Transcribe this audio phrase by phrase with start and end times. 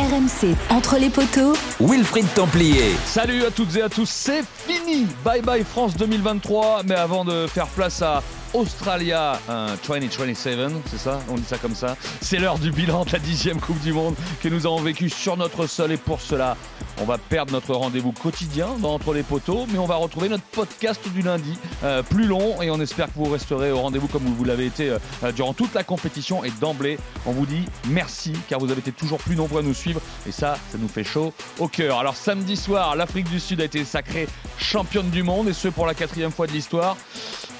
[0.00, 2.96] RMC, entre les poteaux, Wilfried Templier.
[3.04, 5.06] Salut à toutes et à tous, c'est fini.
[5.22, 8.22] Bye bye France 2023 Mais avant de faire place à
[8.54, 9.38] Australia
[9.86, 10.58] 2027,
[10.90, 11.20] c'est ça?
[11.28, 11.96] On dit ça comme ça.
[12.22, 15.36] C'est l'heure du bilan de la dixième Coupe du Monde que nous avons vécu sur
[15.36, 15.92] notre sol.
[15.92, 16.56] Et pour cela,
[17.00, 20.44] on va perdre notre rendez-vous quotidien dans Entre les poteaux, mais on va retrouver notre
[20.44, 24.24] podcast du lundi, euh, plus long, et on espère que vous resterez au rendez-vous comme
[24.24, 26.44] vous l'avez été euh, durant toute la compétition.
[26.44, 29.74] Et d'emblée, on vous dit merci, car vous avez été toujours plus nombreux à nous
[29.74, 31.98] suivre, et ça, ça nous fait chaud au cœur.
[31.98, 34.28] Alors samedi soir, l'Afrique du Sud a été sacrée
[34.58, 36.96] championne du monde, et ce pour la quatrième fois de l'histoire.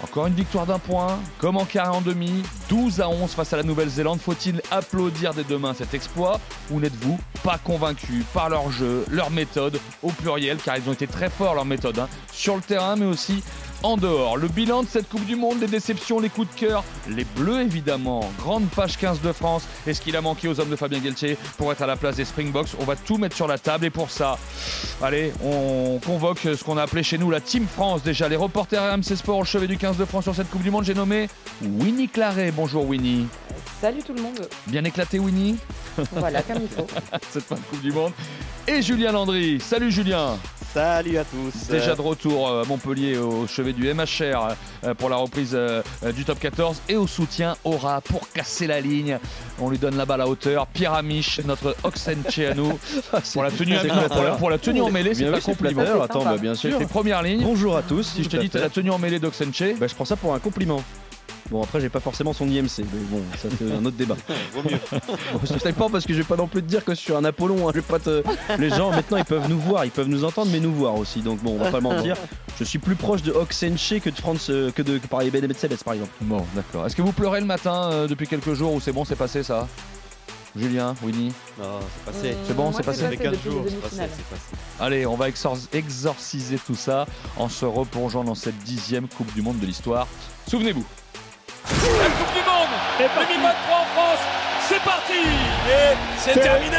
[0.02, 3.58] Encore une victoire d'un point, comme en carré en demi, 12 à 11 face à
[3.58, 4.18] la Nouvelle-Zélande.
[4.20, 6.40] Faut-il applaudir dès demain cet exploit
[6.70, 11.28] ou n'êtes-vous pas convaincu par leur jeu, méthode au pluriel, car ils ont été très
[11.28, 13.42] forts leur méthode, hein, sur le terrain mais aussi
[13.82, 14.36] en dehors.
[14.36, 17.62] Le bilan de cette Coupe du Monde, les déceptions, les coups de cœur, les bleus
[17.62, 18.30] évidemment.
[18.38, 19.64] Grande page 15 de France.
[19.86, 22.16] Et ce qu'il a manqué aux hommes de Fabien Galtier pour être à la place
[22.16, 23.86] des Springboks On va tout mettre sur la table.
[23.86, 24.38] Et pour ça,
[25.02, 28.02] allez, on convoque ce qu'on a appelé chez nous la Team France.
[28.02, 30.70] Déjà, les reporters RMC Sport au chevet du 15 de France sur cette Coupe du
[30.70, 30.84] Monde.
[30.84, 31.28] J'ai nommé
[31.62, 32.52] Winnie Claret.
[32.52, 33.26] Bonjour Winnie.
[33.80, 34.48] Salut tout le monde.
[34.66, 35.56] Bien éclaté Winnie
[36.12, 36.86] Voilà, comme il faut.
[37.30, 38.12] cette fin de Coupe du Monde.
[38.68, 39.58] Et Julien Landry.
[39.60, 40.36] Salut Julien.
[40.72, 41.68] Salut à tous.
[41.68, 44.54] Déjà de retour à Montpellier au chevet du MHR
[44.84, 45.82] euh, pour la reprise euh,
[46.14, 49.18] du top 14 et au soutien Aura pour casser la ligne.
[49.60, 50.68] On lui donne la balle à hauteur.
[50.68, 52.78] Pierre Amiche, notre Oxenche à nous.
[53.32, 53.74] pour la tenue,
[54.08, 55.82] pour la, pour la tenue en mêlée, c'est Bien pas compliment.
[56.02, 56.78] Attends, bah, bien sûr.
[56.86, 57.42] Première ligne.
[57.42, 58.04] Bonjour à tous.
[58.04, 60.34] Si je te dis t'as la tenue en mêlée d'Oxenche, Bah, je prends ça pour
[60.34, 60.84] un compliment.
[61.50, 64.16] Bon, après, j'ai pas forcément son IMC, mais bon, ça c'est un autre débat.
[64.54, 64.78] Vaut mieux.
[65.32, 67.00] Bon, je sais pas parce que je vais pas non plus te dire que je
[67.00, 67.66] suis un Apollon.
[67.68, 68.22] hein, je vais pas te...
[68.58, 71.20] Les gens maintenant ils peuvent nous voir, ils peuvent nous entendre, mais nous voir aussi.
[71.20, 72.16] Donc bon, on va pas mentir.
[72.58, 75.20] Je suis plus proche de Oxenche que de France, euh, que de que par
[75.84, 76.10] par exemple.
[76.20, 76.86] Bon, d'accord.
[76.86, 79.42] Est-ce que vous pleurez le matin euh, depuis quelques jours ou c'est bon, c'est passé
[79.42, 79.66] ça?
[80.56, 81.32] Julien, Winnie?
[81.58, 82.36] Non, c'est passé.
[82.46, 84.42] C'est bon, c'est passé Ça fait 4 depuis les jours, c'est passé, passé.
[84.80, 87.06] Allez, on va exor- exorciser tout ça
[87.36, 90.06] en se replongeant dans cette dixième Coupe du Monde de l'histoire.
[90.48, 90.84] Souvenez-vous.
[91.68, 94.22] La Coupe du Monde 2023 en France,
[94.68, 95.12] c'est parti
[95.68, 96.76] Et c'est terminé.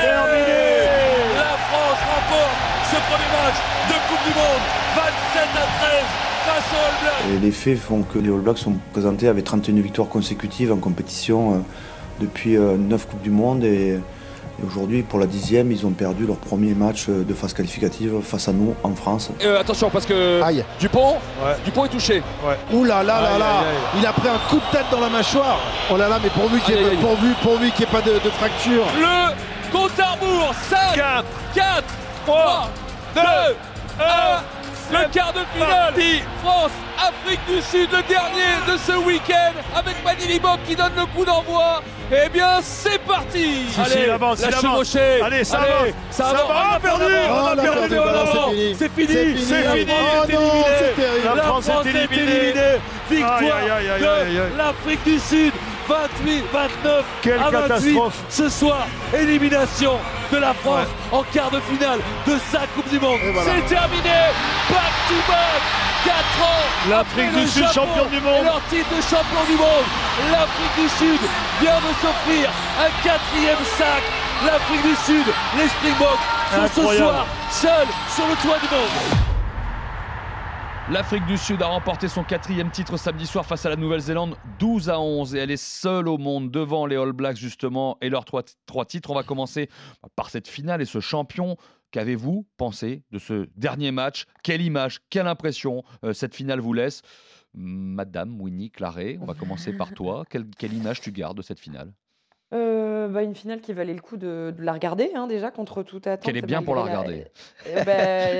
[1.36, 2.58] La France remporte
[2.90, 3.58] ce premier match
[3.90, 4.64] de Coupe du Monde
[4.96, 6.04] 27 à 13
[6.46, 7.36] face aux All Blacks.
[7.36, 10.78] Et les faits font que les All Blacks sont présentés avec 31 victoires consécutives en
[10.78, 11.58] compétition euh,
[12.20, 14.00] depuis 9 Coupes du Monde et,
[14.62, 18.22] et aujourd'hui pour la dixième ils ont perdu leur premier match euh, de phase qualificative
[18.22, 19.30] face à nous en France.
[19.44, 20.64] Euh, attention parce que Aïe.
[20.80, 21.56] Dupont, Ouais.
[21.66, 22.22] Dupont est touché.
[22.74, 24.00] Ouh là là là Aïe, là aïe.
[24.00, 25.60] Il a pris un coup de tête dans la mâchoire
[25.92, 26.98] Oh là là mais pourvu qu'il n'y ait, aïe, aïe.
[26.98, 31.26] pourvu, pourvu qu'il y ait pas de, de fracture Le compte à rebours 5, 4,
[31.56, 31.84] 4,
[32.26, 32.70] 3,
[33.16, 33.22] 2,
[34.00, 34.04] 1.
[34.92, 35.94] Le quart de finale
[36.44, 41.06] France, Afrique du Sud, le dernier de ce week-end avec Manili Bok qui donne le
[41.06, 41.82] coup d'envoi.
[42.12, 44.62] Eh bien, c'est parti si, il avance, la il avance.
[44.90, 45.22] chevauchée.
[45.22, 45.94] Allez, ça avance.
[46.10, 46.50] ça Ça avance.
[46.50, 49.38] va, On a perdu, perdu, on a perdu, perdu, c'est fini.
[49.38, 49.92] C'est fini.
[51.36, 52.54] La France est éliminée.
[53.10, 54.52] Victoire Aïe, aïe, aïe, aïe, aïe, aïe.
[54.54, 55.54] de l'Afrique du Sud.
[55.92, 57.68] 28, 29 Quelle à 28.
[57.68, 58.16] catastrophe.
[58.30, 59.98] Ce soir, élimination
[60.32, 63.20] de la France en quart de finale de sa Coupe du Monde.
[63.34, 63.52] Voilà.
[63.52, 64.16] C'est terminé.
[64.70, 65.62] Back to back.
[66.06, 66.90] 4 ans.
[66.90, 68.42] L'Afrique du Sud, champion du monde.
[68.42, 69.86] et leur titre de champion du monde.
[70.32, 71.20] L'Afrique du Sud
[71.62, 74.02] vient de s'offrir un quatrième sac.
[74.46, 75.26] L'Afrique du Sud,
[75.58, 76.26] les Springboks
[76.56, 79.31] sont ce soir seuls sur le toit du monde.
[80.92, 84.90] L'Afrique du Sud a remporté son quatrième titre samedi soir face à la Nouvelle-Zélande 12
[84.90, 88.26] à 11 et elle est seule au monde devant les All Blacks justement et leurs
[88.26, 89.10] trois, titres.
[89.10, 89.70] On va commencer
[90.18, 91.56] par cette finale et ce champion.
[91.92, 94.26] Qu'avez-vous pensé de ce dernier match?
[94.44, 97.04] Quelle image, quelle impression euh, cette finale vous laisse?
[97.54, 100.26] Madame Winnie Claret, on va commencer par toi.
[100.30, 101.94] Quelle image tu gardes de cette finale?
[102.54, 105.84] Euh, bah, une finale qui valait le coup de, de la regarder hein, déjà contre
[105.84, 106.26] toute attente.
[106.26, 107.26] Qu'elle est bien pour la regarder.
[107.86, 107.94] Bah,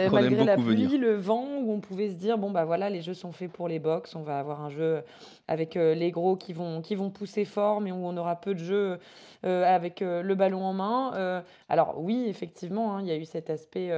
[0.10, 1.00] Qu'on aime malgré la beaucoup pluie, venir.
[1.00, 3.68] le vent, où on pouvait se dire bon bah voilà les jeux sont faits pour
[3.70, 5.02] les box, on va avoir un jeu
[5.48, 8.54] avec euh, les gros qui vont qui vont pousser fort, mais où on aura peu
[8.54, 9.00] de jeux
[9.46, 11.44] euh, avec le ballon en main.
[11.70, 13.92] Alors oui effectivement, hein, il y a eu cet aspect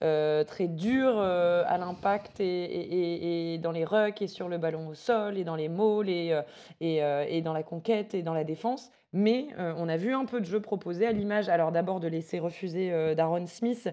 [0.00, 4.88] très dur à l'impact et, et- et- et dans les rucks et sur le ballon
[4.88, 6.34] au sol et dans les mauls et,
[6.80, 8.90] et dans la conquête et dans la défense.
[9.14, 12.08] Mais euh, on a vu un peu de jeu proposé à l'image, alors d'abord de
[12.08, 13.88] laisser refuser euh, Darren Smith,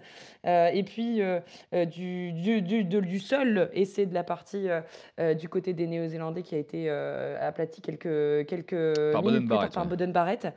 [0.45, 1.39] euh, et puis euh,
[1.85, 4.67] du, du, du, de- du seul essai de la partie
[5.39, 9.89] du côté des Néo-Zélandais qui a été aplati quelques, quelques Par minutes Barrett, par ouais.
[9.89, 10.47] Boden Barrett.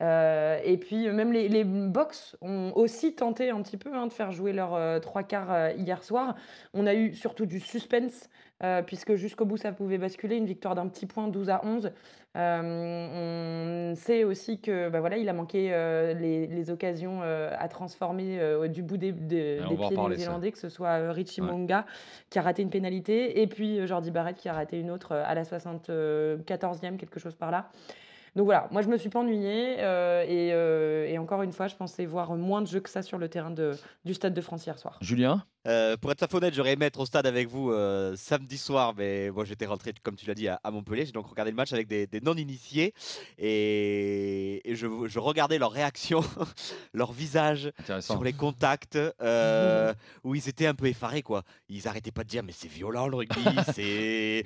[0.00, 4.30] Et puis même les, les box ont aussi tenté un petit peu hein, de faire
[4.32, 6.34] jouer leurs trois quarts hier soir.
[6.72, 8.28] On a eu surtout du suspense
[8.62, 11.90] euh, puisque jusqu'au bout ça pouvait basculer, une victoire d'un petit point 12 à 11.
[12.36, 17.50] Euh, on sait aussi que bah voilà, il a manqué euh, les, les occasions euh,
[17.56, 21.46] à transformer euh, du bout des, des- pieds néo-zélandais, que ce soit Richie Ouais.
[21.48, 21.86] Monga
[22.30, 25.34] qui a raté une pénalité, et puis Jordi Barrett qui a raté une autre à
[25.34, 27.70] la 74e, quelque chose par là.
[28.36, 30.48] Donc voilà, moi je me suis pas ennuyée et,
[31.12, 33.50] et encore une fois, je pensais voir moins de jeux que ça sur le terrain
[33.52, 33.72] de,
[34.04, 34.98] du stade de France hier soir.
[35.00, 35.44] Julien?
[35.66, 38.94] Euh, pour être fait honnête, j'aurais aimé être au stade avec vous euh, samedi soir,
[38.96, 41.06] mais moi j'étais rentré, comme tu l'as dit, à, à Montpellier.
[41.06, 42.92] J'ai donc regardé le match avec des, des non-initiés
[43.38, 46.22] et, et je, je regardais leurs réactions,
[46.92, 48.14] leur visage Intéressant.
[48.14, 51.44] sur les contacts, euh, où ils étaient un peu effarés, quoi.
[51.70, 53.40] Ils arrêtaient pas de dire, mais c'est violent le rugby,
[53.74, 54.44] c'est.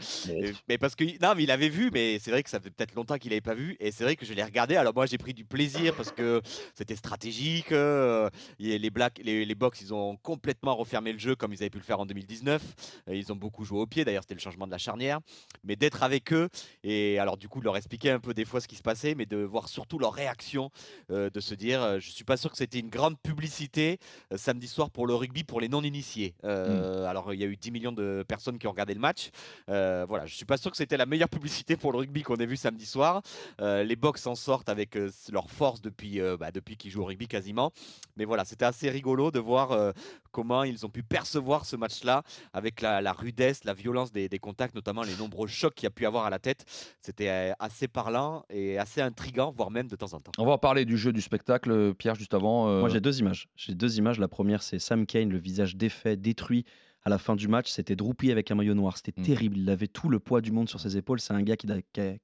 [0.69, 2.95] Mais parce que non, mais il avait vu, mais c'est vrai que ça fait peut-être
[2.95, 4.77] longtemps qu'il avait pas vu, et c'est vrai que je l'ai regardé.
[4.77, 6.41] Alors moi, j'ai pris du plaisir parce que
[6.75, 7.71] c'était stratégique.
[7.71, 11.79] les Blacks, les, les Box, ils ont complètement refermé le jeu comme ils avaient pu
[11.79, 12.63] le faire en 2019.
[13.09, 14.05] Euh, Ils ont beaucoup joué au pied.
[14.05, 15.21] D'ailleurs, c'était le changement de la charnière.
[15.65, 16.49] Mais d'être avec eux
[16.85, 19.15] et alors du coup de leur expliquer un peu des fois ce qui se passait,
[19.15, 20.71] mais de voir surtout leur réaction,
[21.11, 23.99] euh, de se dire, euh, je suis pas sûr que c'était une grande publicité
[24.33, 26.35] euh, samedi soir pour le rugby pour les non-initiés.
[26.45, 29.31] Euh, Alors il y a eu 10 millions de personnes qui ont regardé le match.
[29.67, 32.47] Voilà, je suis pas sûr que c'était la meilleure publicité pour le rugby qu'on ait
[32.47, 33.23] vu samedi soir.
[33.61, 34.97] Les box s'en sortent avec
[35.31, 37.73] leur force depuis, bah, depuis qu'ils jouent au rugby quasiment.
[38.17, 39.93] Mais voilà, c'était assez rigolo de voir
[40.33, 42.23] comment ils ont pu percevoir ce match-là
[42.53, 45.87] avec la, la rudesse, la violence des, des contacts, notamment les nombreux chocs qu'il y
[45.87, 46.65] a pu avoir à la tête.
[47.01, 50.33] C'était euh, assez parlant et assez intrigant, voire même de temps en temps.
[50.39, 52.69] On va en parler du jeu du spectacle, Pierre, juste avant.
[52.69, 53.49] euh, Moi, j'ai deux images.
[53.57, 54.19] J'ai deux images.
[54.19, 56.65] La première, c'est Sam Kane, le visage défait, détruit
[57.05, 57.71] à la fin du match.
[57.71, 58.97] C'était Droupi avec un maillot noir.
[58.97, 59.25] C'était Mm.
[59.25, 59.59] terrible.
[59.59, 61.21] Il avait tout le poids du monde sur ses épaules.
[61.21, 61.67] C'est un gars qui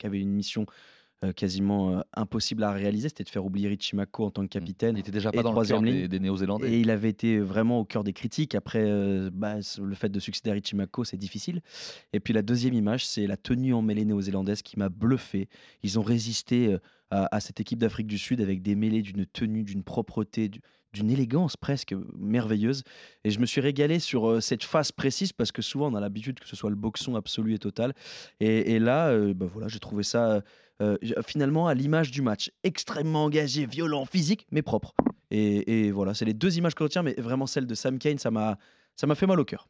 [0.05, 0.67] avait une mission
[1.23, 3.09] euh, quasiment euh, impossible à réaliser.
[3.09, 4.97] C'était de faire oublier Richie en tant que capitaine.
[4.97, 6.09] il était déjà Et pas dans le cœur troisième des, ligne.
[6.09, 6.73] des Néo-Zélandais.
[6.73, 8.55] Et il avait été vraiment au cœur des critiques.
[8.55, 11.63] Après, euh, bah, le fait de succéder à Richie c'est difficile.
[12.13, 15.49] Et puis la deuxième image, c'est la tenue en mêlée néo-zélandaise qui m'a bluffé.
[15.83, 16.79] Ils ont résisté euh,
[17.31, 20.61] à, cette équipe d'Afrique du Sud avec des mêlées d'une tenue, d'une propreté, du-
[20.93, 22.83] d'une élégance presque merveilleuse.
[23.25, 26.01] Et je me suis régalé sur euh, cette phase précise parce que souvent on a
[26.01, 27.95] l'habitude que ce soit le boxon absolu et total.
[28.41, 30.43] Et, là, euh, bah voilà, j'ai trouvé ça
[30.81, 30.97] euh,
[31.27, 32.51] finalement à l'image du match.
[32.63, 34.95] Extrêmement engagé, violent, physique, mais propre.
[35.31, 37.99] Et, et voilà, c'est les deux images que je retiens, mais vraiment celle de Sam
[37.99, 38.59] Kane, ça m'a,
[38.97, 39.69] ça m'a fait mal au cœur.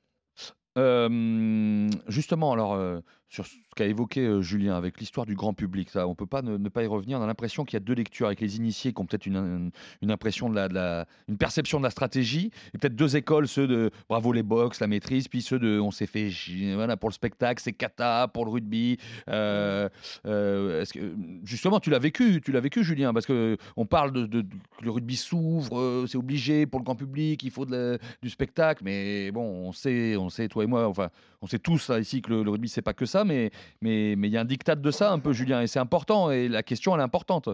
[0.77, 5.91] Euh, justement, alors, euh, sur ce qu'a évoqué euh, Julien avec l'histoire du grand public,
[5.91, 7.19] ça, on peut pas ne, ne pas y revenir.
[7.19, 9.37] On a l'impression qu'il y a deux lectures avec les initiés qui ont peut-être une,
[9.37, 9.71] une,
[10.03, 13.49] une impression de la, de la- une perception de la stratégie, et peut-être deux écoles,
[13.49, 16.31] ceux de bravo les box, la maîtrise, puis ceux de on s'est fait
[16.75, 18.99] voilà pour le spectacle, c'est kata pour le rugby.
[19.27, 24.27] Est-ce que justement tu l'as vécu, tu l'as vécu Julien, parce que on parle de,
[24.27, 27.99] de- de- que le rugby s'ouvre, c'est obligé pour le grand public, il faut la-
[28.23, 31.11] du spectacle, mais bon, on sait, on sait toi et moi, enfin,
[31.43, 33.51] on sait tous là, ici que le, le rugby c'est pas que ça, mais
[33.81, 36.31] mais mais il y a un diktat de ça un peu Julien, et c'est important
[36.31, 37.49] et la question elle est importante.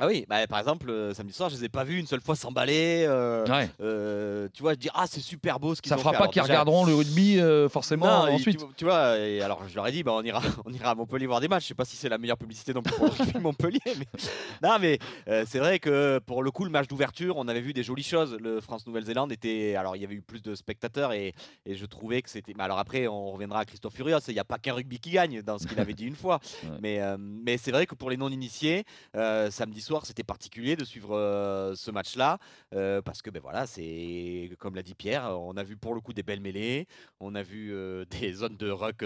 [0.00, 2.22] Ah oui, bah, par exemple, euh, samedi soir, je les ai pas vus une seule
[2.22, 3.04] fois s'emballer.
[3.06, 3.68] euh, Ouais.
[3.80, 6.16] euh, tu vois, je dis ah c'est super beau ce qu'ils Ça ont fera fait.
[6.16, 8.58] pas Alors, qu'ils déjà- regarderont le rugby euh, forcément Non, et ensuite.
[8.58, 10.94] Tu, tu vois, et alors je leur ai dit, bah, on, ira, on ira à
[10.94, 11.64] Montpellier voir des matchs.
[11.64, 13.80] Je sais pas si c'est la meilleure publicité non plus pour le rugby Montpellier.
[13.86, 14.06] Mais...
[14.62, 14.98] Non, mais
[15.28, 18.02] euh, c'est vrai que pour le coup, le match d'ouverture, on avait vu des jolies
[18.02, 18.36] choses.
[18.40, 19.76] Le France-Nouvelle-Zélande était.
[19.76, 21.34] Alors il y avait eu plus de spectateurs et,
[21.66, 22.54] et je trouvais que c'était.
[22.56, 24.18] Mais alors après, on reviendra à Christophe Furios.
[24.28, 26.40] Il n'y a pas qu'un rugby qui gagne dans ce qu'il avait dit une fois.
[26.64, 26.70] Ouais.
[26.80, 28.84] Mais, euh, mais c'est vrai que pour les non-initiés,
[29.16, 32.38] euh, samedi soir, c'était particulier de suivre euh, ce match-là.
[32.74, 36.00] euh, parce que ben voilà, c'est comme l'a dit Pierre, on a vu pour le
[36.00, 36.86] coup des belles mêlées,
[37.20, 39.04] on a vu euh, des zones de ruck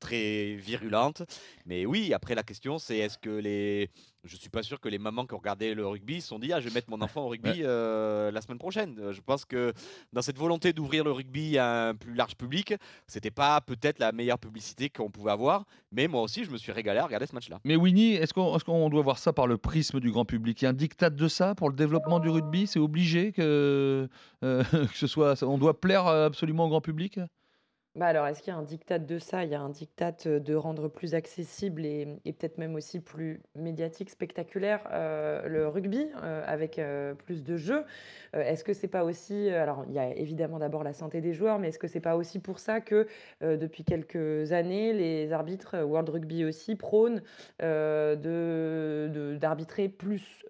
[0.00, 1.22] très virulentes.
[1.66, 3.90] Mais oui, après la question, c'est est-ce que les,
[4.24, 6.52] je suis pas sûr que les mamans qui ont regardé le rugby se sont dit
[6.52, 8.96] ah je vais mettre mon enfant au rugby euh, la semaine prochaine.
[9.00, 9.72] Euh, Je pense que
[10.12, 12.74] dans cette volonté d'ouvrir le rugby à un plus large public,
[13.06, 15.64] c'était pas peut-être la meilleure publicité qu'on pouvait avoir.
[15.92, 17.60] Mais moi aussi, je me suis régalé à regarder ce match-là.
[17.64, 20.60] Mais Winnie, est-ce qu'on est qu'on doit voir ça par le prisme du grand public?
[20.60, 22.66] Il y a un diktat de ça pour le développement du rugby?
[22.66, 24.08] C'est obligé que,
[24.44, 25.42] euh, que ce soit.
[25.42, 27.18] On doit plaire euh, absolument au grand public?
[27.96, 29.42] Bah alors, est-ce qu'il y a un diktat de ça?
[29.44, 34.10] Il y a un diktat de rendre plus accessible et, peut-être même aussi plus médiatique,
[34.10, 36.06] spectaculaire le rugby
[36.46, 36.80] avec
[37.24, 37.84] plus de jeux.
[38.32, 41.58] Est-ce que c'est pas aussi, alors il y a évidemment d'abord la santé des joueurs,
[41.58, 43.08] mais est-ce que c'est pas aussi pour ça que
[43.40, 47.22] depuis quelques années, les arbitres World Rugby aussi prônent
[47.58, 50.44] de, d'arbitrer plus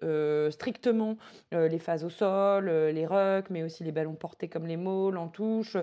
[0.51, 1.17] strictement
[1.51, 5.27] les phases au sol, les rucks, mais aussi les ballons portés comme les mauls en
[5.27, 5.75] touche,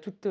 [0.00, 0.26] toutes,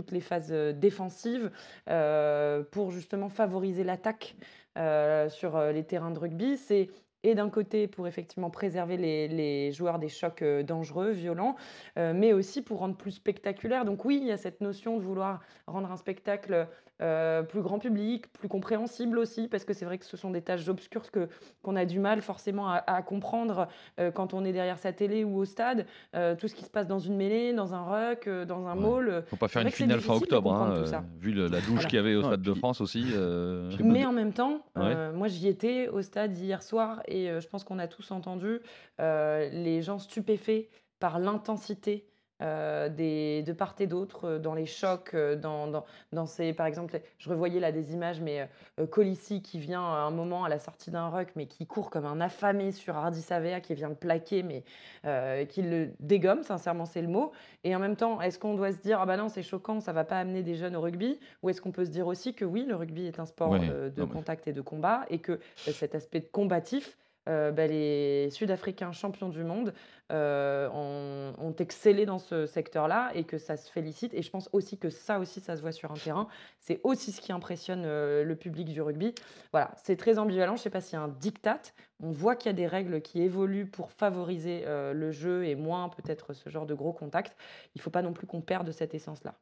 [0.00, 1.50] toutes les phases euh, défensives
[1.88, 4.34] euh, pour justement favoriser l'attaque
[4.78, 6.56] euh, sur les terrains de rugby.
[6.56, 6.88] C'est
[7.22, 11.54] et d'un côté pour effectivement préserver les, joueurs des chocs dangereux, violents,
[11.96, 13.84] mais aussi pour rendre plus spectaculaire.
[13.84, 16.66] Donc oui, il y a cette notion de vouloir rendre un spectacle
[17.00, 20.42] euh, plus grand public, plus compréhensible aussi, parce que c'est vrai que ce sont des
[20.42, 21.28] tâches obscures que,
[21.62, 25.24] qu'on a du mal forcément à, à comprendre euh, quand on est derrière sa télé
[25.24, 25.86] ou au stade.
[26.14, 28.82] Euh, tout ce qui se passe dans une mêlée, dans un ruck, dans un Ouais.
[28.82, 29.24] mall.
[29.28, 30.84] Faut pas faire une finale fin octobre, hein,
[31.18, 31.88] vu le- la douche Voilà.
[31.88, 33.04] qu'il y avait au Ouais, Stade de France aussi.
[33.14, 34.82] euh, Mais en même temps, Ouais.
[34.94, 38.10] euh, moi j'y étais au stade hier soir et euh, je pense qu'on a tous
[38.10, 38.60] entendu
[39.00, 42.06] euh, les gens stupéfaits par l'intensité
[42.42, 46.52] euh, des, de part et d'autre, euh, dans les chocs, euh, dans, dans, dans ces,
[46.52, 50.44] par exemple, je revoyais là des images, mais euh, Colissi qui vient à un moment
[50.44, 53.74] à la sortie d'un ruck, mais qui court comme un affamé sur Hardy Savea, qui
[53.74, 54.64] vient le plaquer, mais
[55.04, 57.32] euh, qui le dégomme, sincèrement c'est le mot.
[57.64, 59.92] Et en même temps, est-ce qu'on doit se dire, ah bah non, c'est choquant, ça
[59.92, 61.18] va pas amener des jeunes au rugby?
[61.42, 63.58] Ou est-ce qu'on peut se dire aussi que oui, le rugby est un sport Ouais,
[63.60, 66.96] de non, contact et de combat, et que cet aspect combatif,
[67.28, 69.74] euh, bah, les Sud-Africains champions du monde
[70.10, 74.14] euh, ont, excellé dans ce secteur-là et que ça se félicite.
[74.14, 76.28] Et je pense aussi que ça aussi, ça se voit sur un terrain.
[76.58, 79.14] C'est aussi ce qui impressionne euh, le public du rugby.
[79.52, 80.56] Voilà, c'est très ambivalent.
[80.56, 81.60] Je ne sais pas s'il y a un diktat.
[82.02, 85.90] On voit qu'il y a des règles qui évoluent pour favoriser le jeu et moins
[85.90, 87.36] peut-être ce genre de gros contact.
[87.74, 89.34] Il ne faut pas non plus qu'on perde cette essence-là.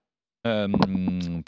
[0.47, 0.69] Euh,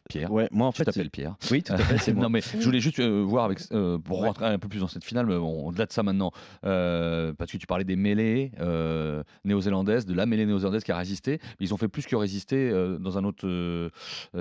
[0.08, 0.32] Pierre.
[0.32, 0.84] Ouais, moi en Tu fait.
[0.84, 1.36] t'appelles Pierre.
[1.50, 2.24] Oui, tout à fait, c'est moi.
[2.24, 4.26] non mais je voulais juste euh, voir avec euh, pour Ouais.
[4.28, 6.32] rentrer un peu plus dans cette finale, mais bon, au-delà de ça maintenant,
[6.66, 8.52] euh, parce que tu parlais des mêlées
[9.44, 12.70] néo-zélandaises, de la mêlée néo-zélandaise qui a résisté, mais ils ont fait plus que résister
[12.98, 13.90] dans un autre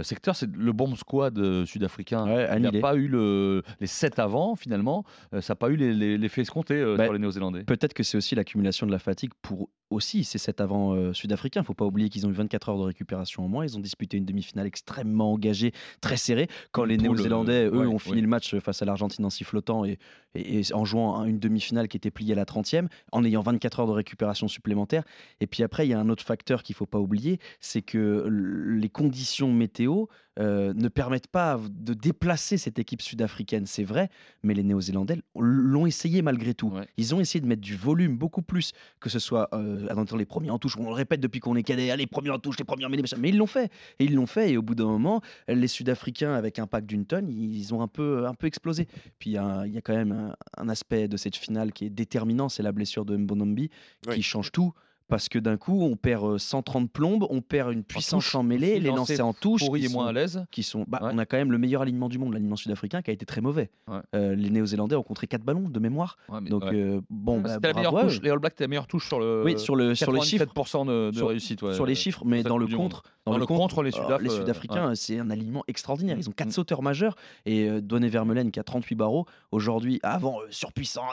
[0.04, 2.26] secteur, c'est le bomb squad sud-africain.
[2.26, 2.80] Ouais, Il n'y a annihilé.
[2.82, 5.04] pas eu le, les 7 avant finalement,
[5.40, 7.64] ça n'a pas eu les- les- l'effet escompté Bah, sur les néo-zélandais.
[7.64, 11.62] Peut-être que c'est aussi l'accumulation de la fatigue pour aussi ces sept avant sud-africains.
[11.62, 13.66] Il faut pas oublier qu'ils ont eu 24 heures de récupération en moins.
[13.66, 16.48] Ils ont disputé une demi-finale extrêmement engagée, très serrée.
[16.72, 18.22] Quand les Néo-Zélandais, euh, eux, ouais, ont fini ouais.
[18.22, 19.98] le match face à l'Argentine en sifflotant et,
[20.36, 23.42] et- et en jouant un- une demi-finale qui était pliée à la 30e, en ayant
[23.42, 25.04] 24 heures de récupération supplémentaire.
[25.42, 28.26] Et puis après, il y a un autre facteur qu'il faut pas oublier, c'est que
[28.30, 30.06] les conditions météo
[30.40, 34.10] euh, ne permettent pas de déplacer cette équipe sud-africaine, c'est vrai,
[34.44, 36.70] mais les Néo-Zélandais l'ont essayé malgré tout.
[36.70, 36.88] Ouais.
[36.98, 40.26] Ils ont essayé de mettre du volume beaucoup plus que ce soit euh, dans les
[40.26, 40.78] premiers en touche.
[40.78, 43.30] On le répète depuis qu'on est cadet, allez, premiers en touche, les premiers en mais
[43.30, 43.72] ils l'ont fait.
[44.00, 44.52] Et ils l'ont fait.
[44.52, 47.88] Et au bout d'un moment, les Sud-Africains, avec un pack d'une tonne, ils ont un
[47.88, 48.88] peu, un peu explosé.
[49.20, 51.36] Puis il y, a un- il y a quand même un, un aspect de cette
[51.36, 53.70] finale qui est déterminant, c'est la blessure de Mbonombi
[54.08, 54.16] Oui.
[54.16, 54.74] qui change tout.
[55.10, 58.80] Parce que d'un coup, on perd euh, 130 plombes, on perd une puissance en mêlée,
[58.80, 59.66] les lancer lancers en touche.
[59.66, 60.46] Pourri qui est moins sont- à l'aise.
[60.52, 60.86] qui sont.
[60.88, 61.10] Bah, Ouais.
[61.14, 63.42] On a quand même le meilleur alignement du monde, l'alignement sud-africain, qui a été très
[63.42, 63.70] mauvais.
[63.88, 63.98] Ouais.
[64.16, 66.18] Euh, les Néo-Zélandais ont contré 4 ballons de mémoire.
[66.30, 68.22] Ouais, Donc, euh, bon, bah, C'était la meilleure bravo à touche.
[68.22, 69.44] Les All Blacks, la meilleure touche sur le.
[69.44, 70.46] Oui, sur, le, sur les chiffres.
[70.46, 71.62] 97% de, de sur- réussite.
[71.64, 71.74] ouais.
[71.74, 72.92] sur les chiffres, mais dans le Coupe du Monde.
[72.92, 75.64] contre, dans Dans le le contre, contre, les euh, les euh, Sud-Africains, c'est un alignement
[75.68, 76.18] extraordinaire.
[76.20, 76.52] Ils ont quatre Mm.
[76.52, 79.26] sauteurs majeurs et euh, Donny Vermeulen qui a 38 barreaux.
[79.52, 81.04] Aujourd'hui, avant euh, surpuissant,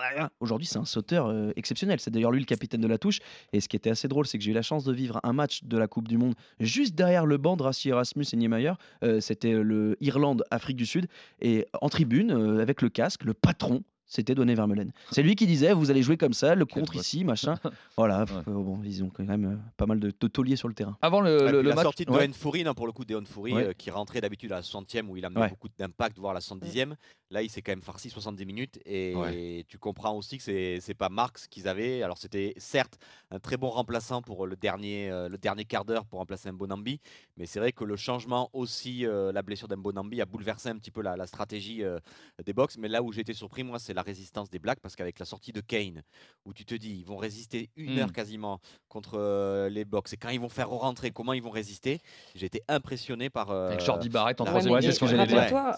[0.41, 2.00] aujourd'hui c'est un sauteur euh, exceptionnel.
[2.00, 3.21] C'est d'ailleurs lui le capitaine de la touche.
[3.53, 5.33] Et ce qui était assez drôle, c'est que j'ai eu la chance de vivre un
[5.33, 8.73] match de la Coupe du Monde juste derrière le banc de Rassi Erasmus et Niemeyer.
[9.05, 11.07] Euh, C'était le Irlande-Afrique du Sud
[11.40, 13.83] et en tribune euh, avec le casque, le patron.
[14.09, 14.93] C'était Donny Vermeulen.
[15.11, 17.57] C'est lui qui disait vous allez jouer comme ça, le contre ici, machin.
[17.97, 18.31] Voilà, Ouais.
[18.47, 20.97] euh, bon, ils ont quand même euh, pas mal de, de tauliers sur le terrain.
[21.02, 21.83] Avant le, Ouais, le- puis le la match.
[21.83, 22.28] sortie de ouais.
[22.28, 23.64] Deon Foury, non, pour le coup, Deon Foury, Ouais.
[23.69, 25.49] euh, qui rentrait d'habitude à la 60e où il amenait Ouais.
[25.49, 26.95] beaucoup d'impact, voire la 70e.
[27.30, 30.95] Là, il s'est quand même farci 70 minutes et tu comprends aussi que c'est c'est
[30.95, 32.02] pas Marx qu'ils avaient.
[32.02, 32.99] Alors, c'était certes
[33.33, 37.00] un très bon remplaçant pour le dernier, euh, le dernier quart d'heure pour remplacer Mbonambi,
[37.37, 40.92] mais c'est vrai que le changement aussi, euh, la blessure d'Mbonambi a bouleversé un petit
[40.92, 41.99] peu la, la stratégie euh,
[42.45, 42.78] des box.
[42.78, 45.26] Mais là où j'ai été surpris, moi, c'est la résistance des Blacks parce qu'avec la
[45.26, 46.02] sortie de Kane,
[46.45, 50.16] où tu te dis, ils vont résister une heure quasiment contre euh, les box et
[50.16, 51.99] quand ils vont faire rentrer, comment ils vont résister?
[52.37, 53.50] J'ai été impressionné par.
[53.50, 54.90] euh, Avec Jordi Barrett en troisième Ouais, ligne.
[54.90, 55.37] c'est ce que j'allais dire.
[55.38, 55.76] Rappelle-toi,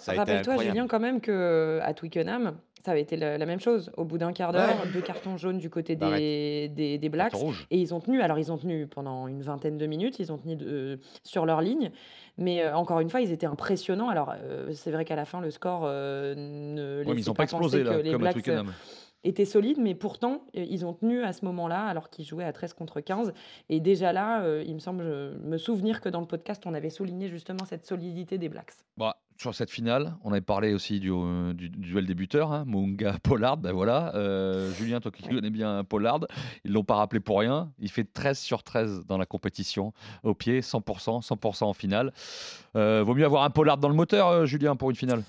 [0.52, 0.62] incroyable.
[0.76, 1.37] Julien, quand même que
[1.82, 3.90] à Twickenham, ça avait été la, la même chose.
[3.96, 7.34] Au bout d'un quart d'heure, deux cartons jaunes du côté des, des, des Blacks.
[7.70, 10.38] Et ils ont tenu, alors ils ont tenu pendant une vingtaine de minutes, ils ont
[10.38, 11.90] tenu de- sur leur ligne,
[12.38, 14.08] mais euh, encore une fois, ils étaient impressionnants.
[14.08, 17.32] Alors euh, c'est vrai qu'à la fin, le score euh, ne Ouais, mais ils n'ont
[17.34, 18.72] pas pas explosé là, comme à Blacks Twickenham.
[19.24, 22.52] étaient solides, mais pourtant, euh, ils ont tenu à ce moment-là, alors qu'ils jouaient à
[22.52, 23.32] 13 contre 15.
[23.68, 26.90] Et déjà là, euh, il me semble me souvenir que dans le podcast, on avait
[26.90, 28.72] souligné justement cette solidité des Blacks.
[28.96, 32.52] Bah, sur cette finale, on avait parlé aussi du, euh, du- du duel des buteurs,
[32.52, 34.12] hein, Munga Pollard, ben voilà.
[34.16, 36.20] Euh, Julien, toi qui connais bien Pollard,
[36.64, 37.70] ils l'ont pas rappelé pour rien.
[37.78, 39.92] Il fait 13 sur 13 dans la compétition,
[40.24, 42.12] au pied, 100%, 100% en finale.
[42.74, 45.22] Euh, vaut mieux avoir un Pollard dans le moteur, euh, Julien, pour une finale?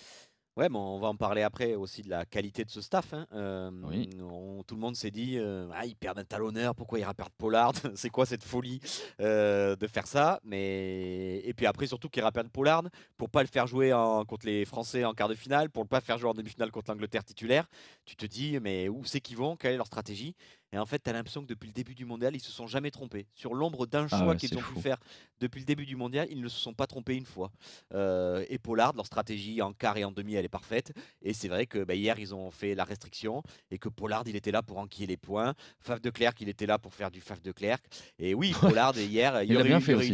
[0.59, 3.13] Ouais, mais on va en parler après aussi de la qualité de ce staff.
[3.13, 3.25] hein.
[3.31, 4.09] Euh, Oui.
[4.21, 7.31] on- tout le monde s'est dit, euh, ah, ils perdent un talonneur, pourquoi ils perdre
[7.37, 7.71] Pollard?
[7.95, 8.81] C'est quoi cette folie
[9.21, 10.41] euh, de faire ça?
[10.43, 12.83] Mais et puis après surtout qu'ils perdent Pollard
[13.15, 15.87] pour pas le faire jouer en- contre les Français en quart de finale, pour le
[15.87, 17.65] pas faire jouer en demi-finale contre l'Angleterre titulaire.
[18.03, 19.55] Tu te dis, mais où c'est qu'ils vont?
[19.55, 20.35] Quelle est leur stratégie?
[20.71, 22.67] Et en fait, tu as l'impression que depuis le début du mondial, ils se sont
[22.67, 23.25] jamais trompés.
[23.33, 24.75] Sur l'ombre d'un Ah choix ouais, qu'ils ont fou.
[24.75, 24.97] pu faire
[25.39, 27.51] depuis le début du mondial, ils ne se sont pas trompés une fois.
[27.93, 30.93] Euh, et Pollard, leur stratégie en quart et en demi, elle est parfaite.
[31.21, 34.35] Et c'est vrai que bah, hier, ils ont fait la restriction et que Pollard, il
[34.35, 35.55] était là pour enquiller les points.
[35.79, 37.79] Faf de Clerc, il était là pour faire du Faf de Clerc.
[38.19, 40.13] Et oui, Pollard, hier, il y aurait bien eu, eu.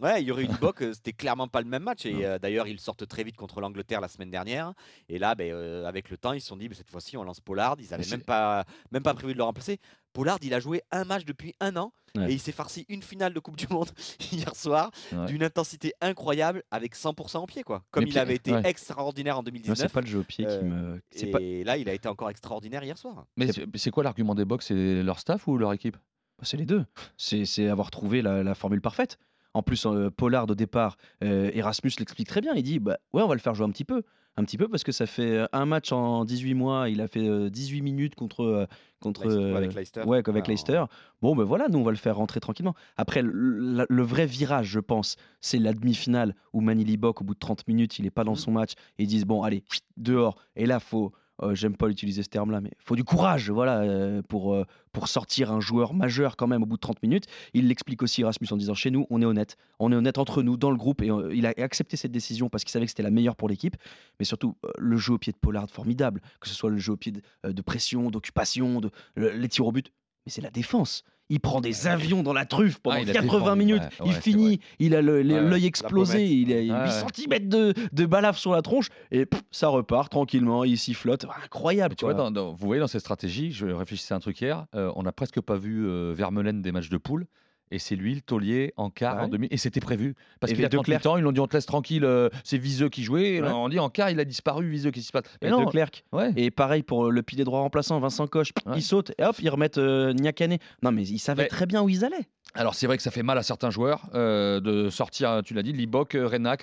[0.00, 2.06] Ouais, il y aurait eu Liboc, euh, c'était clairement pas le même match.
[2.06, 4.72] Et euh, d'ailleurs, ils sortent très vite contre l'Angleterre la semaine dernière.
[5.08, 7.40] Et là, ben, euh, avec le temps, ils se sont dit, cette fois-ci, on lance
[7.40, 7.76] Pollard.
[7.78, 9.78] Ils avaient Mais même pas, même pas prévu de le remplacer.
[10.14, 12.30] Pollard, il a joué un match depuis un an Ouais.
[12.30, 13.88] et il s'est farci une finale de Coupe du Monde
[14.32, 15.24] hier soir Ouais.
[15.24, 17.84] d'une intensité incroyable avec 100% en pied, quoi.
[17.90, 18.60] Comme Mais il avait été ouais.
[18.66, 19.78] extraordinaire en Moi, 2019.
[19.78, 21.28] c'est pas le jeu au pied Euh, qui me.
[21.28, 21.30] Et
[21.64, 21.70] pas...
[21.70, 23.24] là, il a été encore extraordinaire hier soir.
[23.38, 23.46] Mais
[23.76, 25.96] c'est quoi l'argument des box C'est leur staff ou leur équipe?
[26.42, 26.84] C'est les deux.
[27.16, 29.18] C'est c'est avoir trouvé la, la formule parfaite.
[29.54, 32.52] En plus, euh, Pollard au départ, euh, Erasmus l'explique très bien.
[32.54, 34.02] Il dit bah, Ouais, on va le faire jouer un petit peu.
[34.38, 36.88] Un petit peu parce que ça fait euh, un match en 18 mois.
[36.88, 38.66] Il a fait euh, 18 minutes contre.
[39.00, 40.02] contre Leicester- avec Leicester.
[40.06, 40.84] Ouais, avec Leicester.
[41.20, 42.74] Bon, ben voilà, nous, on va le faire rentrer tranquillement.
[42.96, 47.38] Après, le, vrai virage, je pense, c'est la demi-finale où Manili Bok, au bout de
[47.38, 48.36] 30 minutes, il est pas dans Mhm.
[48.38, 48.72] son match.
[48.98, 49.64] Et ils disent Bon, allez,
[49.98, 50.36] dehors.
[50.56, 51.12] Et là, faut.
[51.42, 55.08] Euh, J'aime pas utiliser ce terme-là, mais faut du courage, voilà, euh, pour, euh, pour
[55.08, 57.24] sortir un joueur majeur quand même au bout de 30 minutes.
[57.54, 60.42] Il l'explique aussi Erasmus en disant chez nous, on est honnête, on est honnête entre
[60.42, 63.02] nous dans le groupe et il a accepté cette décision parce qu'il savait que c'était
[63.02, 63.76] la meilleure pour l'équipe.
[64.18, 66.96] Mais surtout le jeu au pied de Pollard formidable, que ce soit le jeu au
[66.96, 69.92] pied de, pression, d'occupation, de le- les tirs au but.
[70.26, 71.04] Mais c'est la défense.
[71.28, 73.82] Il prend des avions dans la truffe pendant Ah, il a 80 défendu, minutes.
[73.82, 77.12] ouais, il ouais, finit, il a Ouais, l'œil explosé, il a Ouais, 8 ouais.
[77.38, 80.64] cm de, de balafre sur la tronche et pff, ça repart tranquillement.
[80.64, 81.24] Il sifflote.
[81.44, 81.92] Incroyable.
[81.92, 82.24] Mais tu vois, quoi.
[82.24, 85.04] dans- dans- vous voyez, dans cette stratégie, je réfléchissais à un truc hier, euh, on
[85.04, 87.26] n'a presque pas vu euh, Vermeulen des matchs de poule.
[87.72, 89.22] Et c'est lui, le taulier, en quart, Ouais.
[89.22, 89.48] en demi.
[89.50, 90.14] Et c'était prévu.
[90.40, 91.06] Parce qu'il a De 38 Klerk.
[91.06, 93.40] ans, ils l'ont dit on te laisse tranquille, euh, c'est Viseux qui jouait.
[93.40, 93.48] Ouais.
[93.48, 95.56] On dit en quart, il a disparu, Viseux, qu'est-ce qui se passe Et Mais de
[95.56, 96.04] non, Klerk.
[96.12, 96.30] ouais.
[96.36, 98.52] Et pareil pour euh, le pilier droit remplaçant, Vincent Coche.
[98.76, 100.58] Ils sautent et hop, ils remettent euh, Niakane.
[100.82, 102.28] Non, mais ils savaient Mais- très bien où ils allaient.
[102.54, 105.62] Alors c'est vrai que ça fait mal à certains joueurs euh, de sortir, tu l'as
[105.62, 106.18] dit, Libok,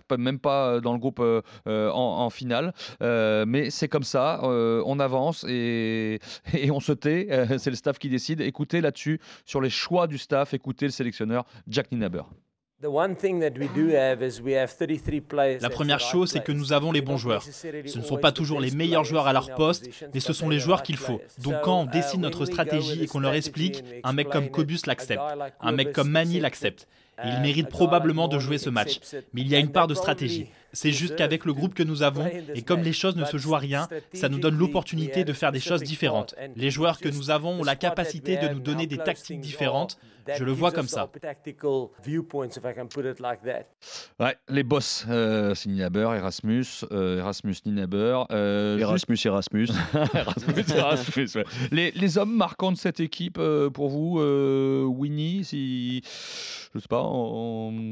[0.08, 1.94] pas- même pas dans le groupe euh, en,
[2.26, 2.74] en finale.
[3.02, 6.20] Euh, mais c'est comme ça, on avance et,
[6.54, 7.28] et on se tait.
[7.58, 8.42] C'est le staff qui décide.
[8.42, 12.24] Écoutez là-dessus, sur les choix du staff, écoutez le sélectionneur Jack Ninaber.
[12.82, 12.90] La
[15.70, 17.44] première chose, c'est que nous avons les bons joueurs.
[17.44, 20.60] Ce ne sont pas toujours les meilleurs joueurs à leur poste, mais ce sont les
[20.60, 21.20] joueurs qu'il faut.
[21.44, 25.24] Donc quand on décide notre stratégie et qu'on leur explique, un mec comme Cobus l'accepte,
[25.60, 26.88] un mec comme Mani l'accepte.
[27.26, 29.00] Il mérite probablement de jouer ce match.
[29.34, 30.48] Mais il y a une part de stratégie.
[30.72, 33.56] C'est juste qu'avec le groupe que nous avons, et comme les choses ne se jouent
[33.56, 36.36] à rien, ça nous donne l'opportunité de faire des choses différentes.
[36.56, 39.98] Les joueurs que nous avons ont la capacité de nous donner des tactiques différentes.
[40.38, 41.10] Je le vois comme ça.
[44.20, 48.24] Ouais, les boss, euh, c'est Ninaber, Erasmus, euh, Erasmus, Ninaber.
[48.32, 49.68] euh, juste- Erasmus, Erasmus.
[50.14, 51.46] Erasmus, Erasmus, ouais.
[51.72, 56.04] les, les hommes marquants de cette équipe euh, pour vous, euh, Winnie, si
[56.76, 57.02] je sais pas,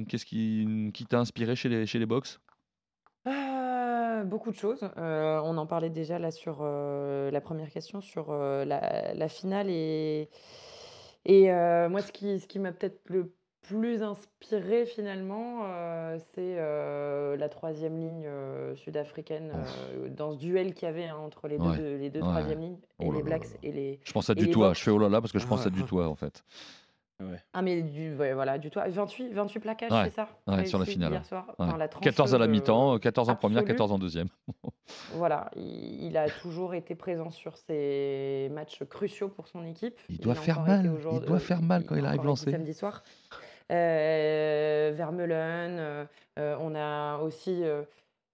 [0.08, 2.40] qu'est-ce qui, qui t'a inspiré chez les chez les box?
[3.26, 4.90] Euh, beaucoup de choses.
[4.98, 9.28] Euh, on en parlait déjà là sur euh, la première question, sur euh, la, la
[9.28, 9.68] finale.
[9.70, 10.30] Et,
[11.26, 11.50] et
[11.90, 15.64] moi, ce qui, ce qui m'a peut-être le plus inspiré finalement,
[16.34, 18.30] c'est la troisième ligne
[18.76, 19.52] sud-africaine
[20.12, 21.98] dans ce duel qu'il y avait hein, entre les deux, Ouais.
[21.98, 22.28] les deux Ouais.
[22.30, 24.00] troisième lignes, et Oh là les Blacks là et les.
[24.06, 24.68] Je pense à Et les Dutoit.
[24.70, 24.80] box.
[24.80, 26.46] Je fais oh là là parce que je pense à Dutoit en fait.
[27.54, 28.88] Ah, mais du, ouais, voilà, du toit.
[28.88, 30.28] 28, 28 plaquages, Ouais, c'est ça?
[30.48, 31.28] ouais, sur la réussi finale, Hier ouais.
[31.28, 31.46] soir?
[31.48, 31.66] Ouais.
[31.66, 33.74] Enfin, la 14 à la trancheuse, mi-temps, euh, 14 en première, absolue.
[33.76, 34.28] 14 en deuxième.
[35.16, 40.00] Voilà, il, il a toujours été présent sur ces matchs cruciaux pour son équipe.
[40.10, 42.06] Il doit a faire encore été mal, il aujourd'hui- doit euh, faire mal quand il
[42.06, 42.52] a arrive encore été lancé.
[42.52, 43.04] Samedi soir.
[43.72, 46.06] Euh, Vermeulen, euh,
[46.40, 47.84] euh, on a aussi, euh,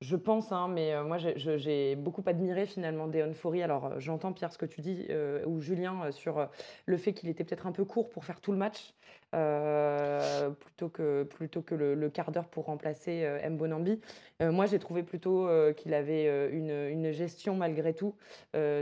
[0.04, 3.63] je pense, hein, mais euh, moi j'ai- beaucoup admiré finalement Deon Foury.
[3.63, 6.50] Alors euh, j'entends Pierre ce que tu dis, euh, ou Julien, sur
[6.86, 8.94] le fait qu'il était peut-être un peu court pour faire tout le match,
[9.34, 14.02] euh, plutôt que, plutôt que le, le quart d'heure pour remplacer Mbonambi.
[14.42, 18.13] Euh, moi j'ai trouvé plutôt qu'il avait une, une gestion malgré tout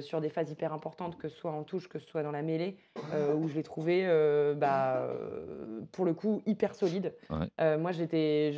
[0.02, 2.42] sur des phases hyper importantes, que ce soit en touche, que ce soit dans la
[2.42, 2.78] mêlée,
[3.36, 4.06] où je l'ai trouvé
[4.58, 5.08] bah,
[5.92, 7.14] pour le coup hyper solide.
[7.30, 7.78] Ouais.
[7.78, 8.52] Moi j'étais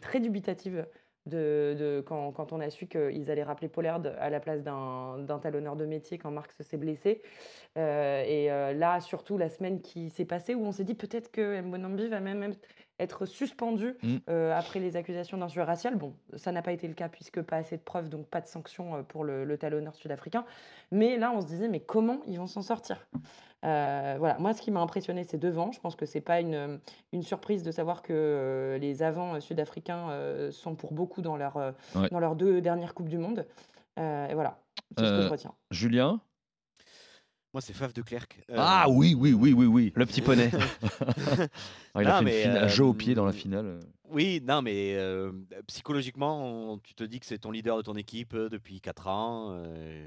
[0.00, 0.86] très dubitative
[1.30, 5.76] de, quand, quand, on a su qu'ils allaient rappeler Pollard à la place d'un talonneur
[5.76, 7.22] de métier quand Marx s'est blessé.
[7.78, 11.30] Euh, et euh, là, surtout la semaine qui s'est passée, où on s'est dit peut-être
[11.30, 12.52] que Mbonambi va même
[13.24, 14.16] suspendu mm.
[14.28, 15.96] euh, après les accusations d'injure raciale.
[15.96, 18.46] Bon, ça n'a pas été le cas puisque pas assez de preuves, donc pas de
[18.46, 20.44] sanctions pour le, le talonneur sud-africain.
[20.90, 23.06] Mais là, on se disait, mais comment ils vont s'en sortir?
[23.62, 25.70] Voilà, moi ce qui m'a impressionné c'est devant.
[25.70, 26.80] Je pense que c'est pas une,
[27.12, 30.08] une, surprise de savoir que les avants sud-africains
[30.50, 31.74] sont pour beaucoup dans, leur,
[32.10, 33.46] dans leurs deux dernières Coupes du Monde.
[33.98, 34.58] et voilà,
[34.96, 35.52] c'est ce que je retiens.
[35.70, 36.22] Julien?
[37.52, 38.26] Moi, c'est Fave de Clerc.
[38.56, 39.92] Ah oui, oui, oui, oui, oui.
[39.96, 40.50] Le petit poney.
[42.00, 43.80] il a fait un jeu au pied dans la finale.
[44.12, 44.96] Oui, non, mais
[45.66, 49.62] psychologiquement, tu te dis que c'est ton leader de ton équipe depuis 4 ans.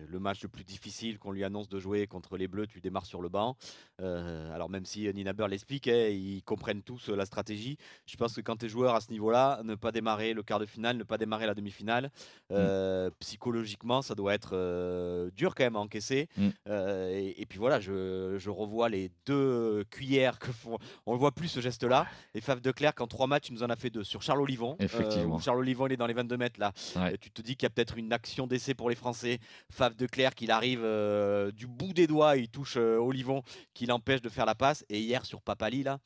[0.07, 3.05] le match le plus difficile qu'on lui annonce de jouer contre les Bleus, tu démarres
[3.05, 3.55] sur le banc.
[3.99, 7.77] alors même si Nina l'explique, hein, ils comprennent tous la stratégie.
[8.05, 10.59] Je pense que quand tu es joueur à ce niveau-là, ne pas démarrer le quart
[10.59, 12.11] de finale, ne pas démarrer la demi-finale,
[12.49, 13.09] mmh.
[13.19, 16.27] psychologiquement, ça doit être dur quand même à encaisser.
[16.37, 16.49] Mmh.
[16.67, 20.77] Et, puis voilà, je, revois les deux cuillères que font.
[21.05, 22.05] On le voit plus ce geste-là.
[22.33, 24.75] Et Fave de Clerc, en trois matchs, il nous en a fait sur Charles Olivon.
[24.79, 25.35] Effectivement.
[25.35, 26.71] Euh, Charles Olivon, il est dans les 22 mètres là.
[27.19, 29.39] tu te dis qu'il y a peut-être une action d'essai pour les Français.
[29.69, 33.85] Fave de Clerc, qu'il arrive euh, du bout des doigts, il touche euh, Olivon, qui
[33.85, 34.85] l'empêche de faire la passe.
[34.89, 35.99] Et hier sur Papali, là,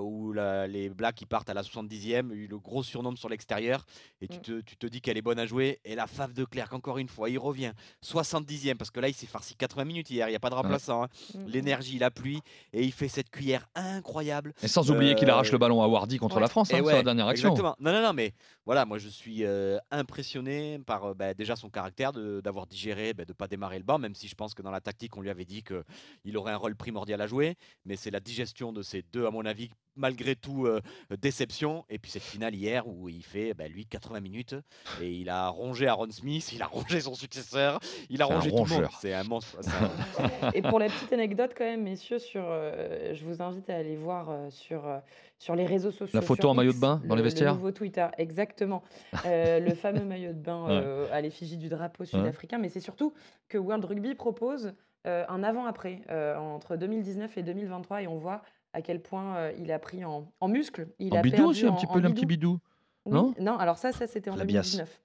[0.00, 3.84] où les Blacks qui partent à la 70e, eu le gros surnom sur l'extérieur.
[4.20, 4.42] Et tu, mm.
[4.42, 5.80] te, tu te dis qu'elle est bonne à jouer.
[5.84, 7.72] Et la Fave de Clerc, encore une fois, il revient
[8.04, 10.54] 70e, parce que là, il s'est farci 80 minutes hier, il n'y a pas de
[10.54, 11.04] remplaçant.
[11.04, 11.08] Hein.
[11.34, 11.46] Mm.
[11.46, 12.40] L'énergie, la pluie,
[12.72, 14.52] et il fait cette cuillère incroyable.
[14.62, 16.72] Et sans oublier qu'il arrache le ballon à Wardy contre la France.
[16.72, 17.50] Hein la dernière action.
[17.50, 17.76] Exactement.
[17.78, 18.32] Non, non, non, mais
[18.64, 23.24] voilà, moi je suis euh, impressionné par euh, bah, déjà son caractère d'avoir digéré, bah,
[23.24, 25.20] de ne pas démarrer le banc, même si je pense que dans la tactique, on
[25.20, 27.56] lui avait dit qu'il aurait un rôle primordial à jouer.
[27.84, 30.80] Mais c'est la digestion de ces deux, à mon avis, malgré tout, euh,
[31.20, 31.84] déception.
[31.88, 34.54] Et puis cette finale hier où il fait, bah, lui, 80 minutes
[35.00, 38.64] et il a rongé Aaron Smith, il a rongé son successeur, il a rongé tout
[38.64, 38.88] le monde.
[39.00, 39.58] C'est un monstre.
[40.54, 44.50] et pour la petite anecdote, quand même, messieurs, sur, je vous invite à aller voir
[44.50, 44.82] sur
[45.42, 46.16] sur les réseaux sociaux.
[46.16, 48.84] La photo en maillot de bain dans les vestiaires Le nouveau Twitter, exactement.
[49.26, 52.58] Euh, le fameux maillot de bain euh, à l'effigie du drapeau sud-africain.
[52.58, 53.12] Mais c'est surtout
[53.48, 54.72] que World Rugby propose
[55.08, 56.02] euh, un avant-après
[56.38, 60.48] entre 2019 et 2023 et on voit à quel point il a pris en, en
[60.48, 60.88] muscle.
[60.98, 62.58] Il en a bidou aussi, un petit peu, un petit bidou.
[63.06, 65.00] Non, non, alors ça, ça c'était en 2019.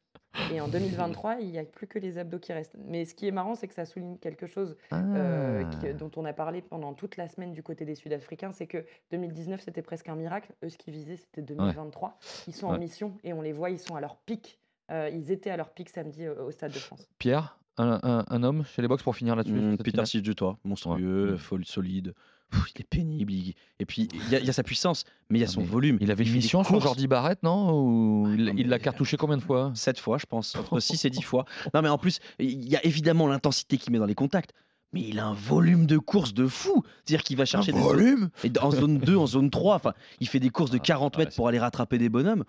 [0.51, 2.75] Et en 2023, il n'y a plus que les abdos qui restent.
[2.85, 5.93] Mais ce qui est marrant, c'est que ça souligne quelque chose euh, ah.
[5.93, 9.61] dont on a parlé pendant toute la semaine du côté des Sud-Africains, c'est que 2019,
[9.61, 10.53] c'était presque un miracle.
[10.63, 12.19] Eux, ce qu'ils visaient, c'était 2023.
[12.47, 14.59] Ils sont en mission et on les voit, ils sont à leur pic.
[14.91, 17.09] Euh, ils étaient à leur pic samedi euh, au Stade de France.
[17.17, 21.59] Pierre, un, homme chez les box pour finir là-dessus mmh, Peter toi monstrueux, ouais.
[21.63, 22.13] solide
[22.53, 23.33] il est pénible.
[23.79, 25.97] Et puis, il y, a sa puissance, mais il y a son volume.
[26.01, 29.71] Il avait une mission sur Jordi Barrett, non Ou Il l'a cartouché combien de fois?
[29.75, 30.55] Sept fois, je pense.
[30.55, 31.45] Entre 6 et 10 fois.
[31.73, 34.53] Non, mais en plus, il y a évidemment l'intensité qu'il met dans les contacts.
[34.93, 36.81] Mais il a un volume de course de fou.
[37.03, 38.29] C'est-à-dire qu'il va chercher des volume?
[38.45, 41.19] et en zone 2, en zone 3, enfin, il fait des courses de 40 ah,
[41.19, 42.45] mètres pour aller rattraper des bonhommes.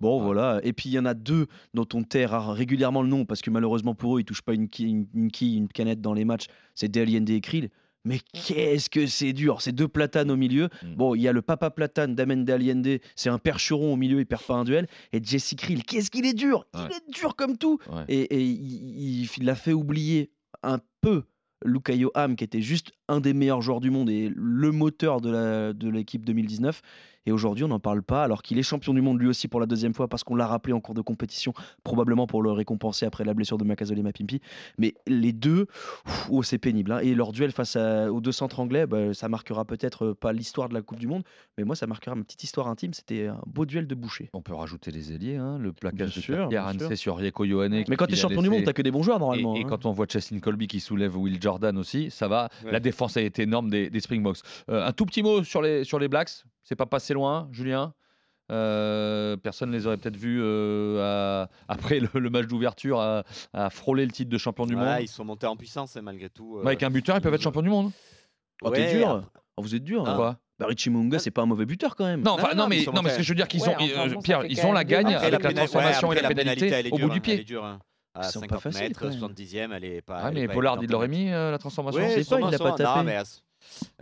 [0.00, 0.58] Bon, voilà.
[0.62, 3.50] Et puis il y en a deux dont on terre régulièrement le nom parce que
[3.50, 6.46] malheureusement pour eux, ils touchent pas une quille, une, une canette dans les matchs.
[6.74, 7.68] C'est Deliende et Krill.
[8.04, 10.68] Mais qu'est-ce que c'est dur C'est deux platanes au milieu.
[10.82, 10.94] Mm.
[10.94, 14.26] Bon, il y a le papa platane d'Amen Allende, c'est un percheron au milieu, il
[14.26, 14.88] perd pas un duel.
[15.12, 17.78] Et Jesse Krill, qu'est-ce qu'il est dur Il est dur comme tout.
[18.08, 20.30] Et, il, il l'a fait oublier
[20.62, 21.24] un peu
[21.64, 25.88] Lucayo Ham, qui était juste un des meilleurs joueurs du monde et le moteur de
[25.88, 26.82] l'équipe de 2019.
[27.26, 29.60] Et aujourd'hui, on n'en parle pas, alors qu'il est champion du monde lui aussi pour
[29.60, 31.52] la deuxième fois, parce qu'on l'a rappelé en cours de compétition,
[31.84, 34.40] probablement pour le récompenser après la blessure de Makazole Mapimpi.
[34.78, 35.66] Mais les deux,
[36.30, 36.92] oh, c'est pénible.
[36.92, 36.98] Hein.
[36.98, 40.68] Et leur duel face aux deux centres anglais, bah, ça marquera peut-être euh, pas l'histoire
[40.68, 41.22] de la Coupe du Monde,
[41.56, 42.92] mais moi, ça marquera ma petite histoire intime.
[42.92, 44.30] C'était un beau duel de boucher.
[44.32, 47.84] On peut rajouter les ailiers, hein, le plaquage sûr, de sur Rieko Yohane.
[47.88, 49.54] Mais quand tu es champion du monde, t'as que des bons joueurs normalement.
[49.54, 49.66] Et, hein.
[49.68, 52.48] quand on voit Cheslin Colby qui soulève Will Jordan aussi, ça va.
[52.64, 54.38] La défense a été énorme des, Springboks.
[54.70, 56.44] Euh, un tout petit mot sur les, sur les Blacks.
[56.62, 57.94] C'est pas passé loin, Julien
[58.50, 63.24] euh, personne ne les aurait peut-être vus euh, après le, match d'ouverture à,
[63.70, 64.98] frôler le titre de champion du monde.
[65.00, 66.58] Ils sont montés en puissance hein, malgré tout.
[66.62, 67.92] avec un buteur, ils peuvent être champion du monde.
[68.62, 69.22] Oh, t'es dur.
[69.56, 70.06] Oh, vous êtes dur.
[70.08, 70.16] Hein.
[70.16, 70.38] Quoi?
[70.58, 72.22] Bah, Richie Munga, c'est pas un mauvais buteur quand même.
[72.22, 74.72] Non, non, mais, non, mais ce que je veux dire, qu'ils ont, Pierre, ils ont
[74.72, 77.44] la gagne avec la transformation et la pénalité au bout du pied.
[78.14, 80.18] À 50 mètres, 70e, elle est pas.
[80.18, 82.02] Ah, mais Pollard, il l'aurait mis la transformation?
[82.08, 83.22] c'est pas, il a pas tapé.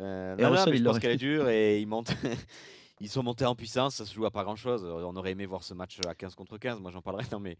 [0.00, 2.14] Euh, non, non, mais je pense qu'elle est dure et ils montent.
[3.00, 4.84] ils sont montés en puissance, ça se joue à pas grand chose.
[4.84, 7.24] On aurait aimé voir ce match à 15 contre 15, moi j'en parlerai.
[7.32, 7.56] Non, mais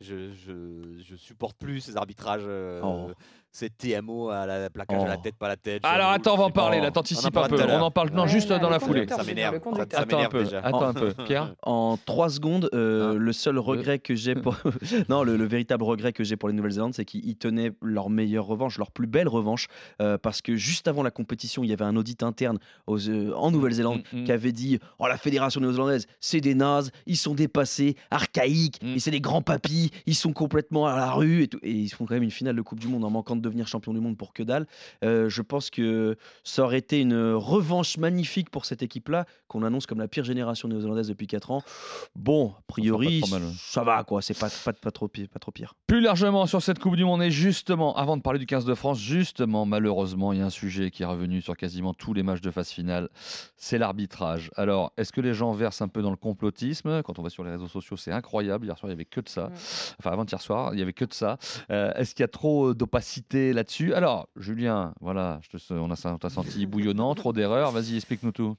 [0.00, 2.42] je, je, je supporte plus ces arbitrages.
[2.46, 3.10] Euh, oh.
[3.50, 5.22] c'est TMO à la plaquage à la Oh.
[5.22, 5.84] tête, pas la tête.
[5.84, 6.82] Alors attends, on va en parler, pas.
[6.84, 7.56] là, On en t'anticipes un peu.
[7.62, 9.06] On en parle non, Ouais, juste dans la foulée.
[9.08, 9.54] Ça m'énerve.
[9.80, 10.58] Attends un peu, déjà.
[10.60, 11.12] attends un peu.
[11.24, 14.56] Pierre En 3 secondes, euh, Un, le seul regret que j'ai pour.
[15.08, 18.46] non, le, le véritable regret que j'ai pour les Nouvelle-Zélande, c'est qu'ils tenaient leur meilleure
[18.46, 19.66] revanche, leur plus belle revanche,
[20.02, 23.32] euh, parce que juste avant la compétition, il y avait un audit interne aux, euh,
[23.34, 24.24] en Nouvelle-Zélande Mm, mm.
[24.24, 28.94] qui avait dit Oh, la fédération néo-zélandaise, c'est des nazes, ils sont dépassés, archaïques, Mm.
[28.94, 31.58] et c'est des grands papis, ils sont complètement à la rue, et, tout.
[31.62, 33.66] et ils font quand même une finale de Coupe du Monde en manquant de devenir
[33.68, 34.66] champion du monde pour que dalle.
[35.04, 39.86] Euh, je pense que ça aurait été une revanche magnifique pour cette équipe-là, qu'on annonce
[39.86, 41.62] comme la pire génération néo-zélandaise depuis 4 ans.
[42.16, 43.52] Bon, a priori, trop mal, ouais.
[43.58, 45.74] ça va quoi, c'est pas, pas, pas, trop, pi- pas trop pire.
[45.86, 48.74] Plus largement sur cette Coupe du Monde et justement, avant de parler du 15 de
[48.74, 52.22] France, justement, malheureusement, il y a un sujet qui est revenu sur quasiment tous les
[52.22, 53.08] matchs de phase finale,
[53.56, 54.50] c'est l'arbitrage.
[54.56, 57.02] Alors, est-ce que les gens versent un peu dans le complotisme?
[57.02, 58.66] Quand on va sur les réseaux sociaux, c'est incroyable.
[58.66, 59.48] Hier soir, il y avait que de ça.
[59.48, 59.52] Mm.
[60.00, 61.38] Enfin, avant-hier soir, il y avait que de ça.
[61.70, 63.94] Euh, est-ce qu'il y a trop euh, d'opacité là-dessus?
[63.94, 67.70] Alors, Julien, voilà, je te, on a on t'a senti bouillonnant, trop d'erreurs.
[67.72, 68.56] Vas-y, explique-nous tout.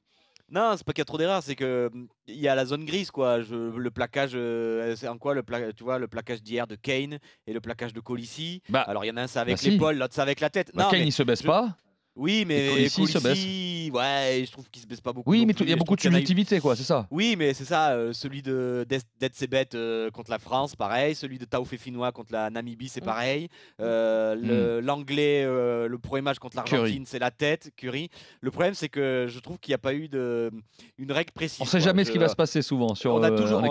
[0.51, 2.65] Non, c'est pas qu'il y a trop d'erreurs, c'est que hum, il y a la
[2.65, 3.41] zone grise quoi.
[3.41, 6.75] Je- le plaquage, euh, c'est en quoi le pla- tu vois le plaquage d'hier de
[6.75, 8.62] Kane et le plaquage de Colissi.
[8.69, 9.71] Bah, Alors il y en a un c'est avec bah si.
[9.71, 10.69] l'épaule, l'autre c'est avec la tête.
[10.75, 11.75] bah, non, Kane, mais il se baisse je- pas.
[12.15, 15.30] Oui, mais Colissi, se ouais, je trouve qu'il se baisse pas beaucoup.
[15.30, 17.08] Oui, mais il y a beaucoup de subjectivité, quoi, c'est ça.
[17.12, 18.86] Oui, mais c'est ça, euh, celui de
[19.19, 21.13] d'Etsebet euh, contre la France, pareil.
[21.15, 23.06] Celui de Taoufé Finnois contre la Namibie, c'est Mm.
[23.06, 23.49] pareil.
[23.82, 28.10] Euh, le- L'anglais, euh, le premier match contre l'Argentine, c'est la tête, Curry.
[28.41, 30.51] Le problème, c'est que je trouve qu'il n'y a pas eu de,
[30.97, 31.62] une règle précise.
[31.62, 31.80] On sait quoi.
[31.86, 33.69] jamais ce qui va se passer souvent sur on a toujours, les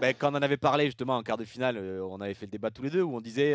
[0.00, 2.50] ben, quand on en avait parlé justement en quart de finale, on avait fait le
[2.52, 3.54] débat tous les deux où on disait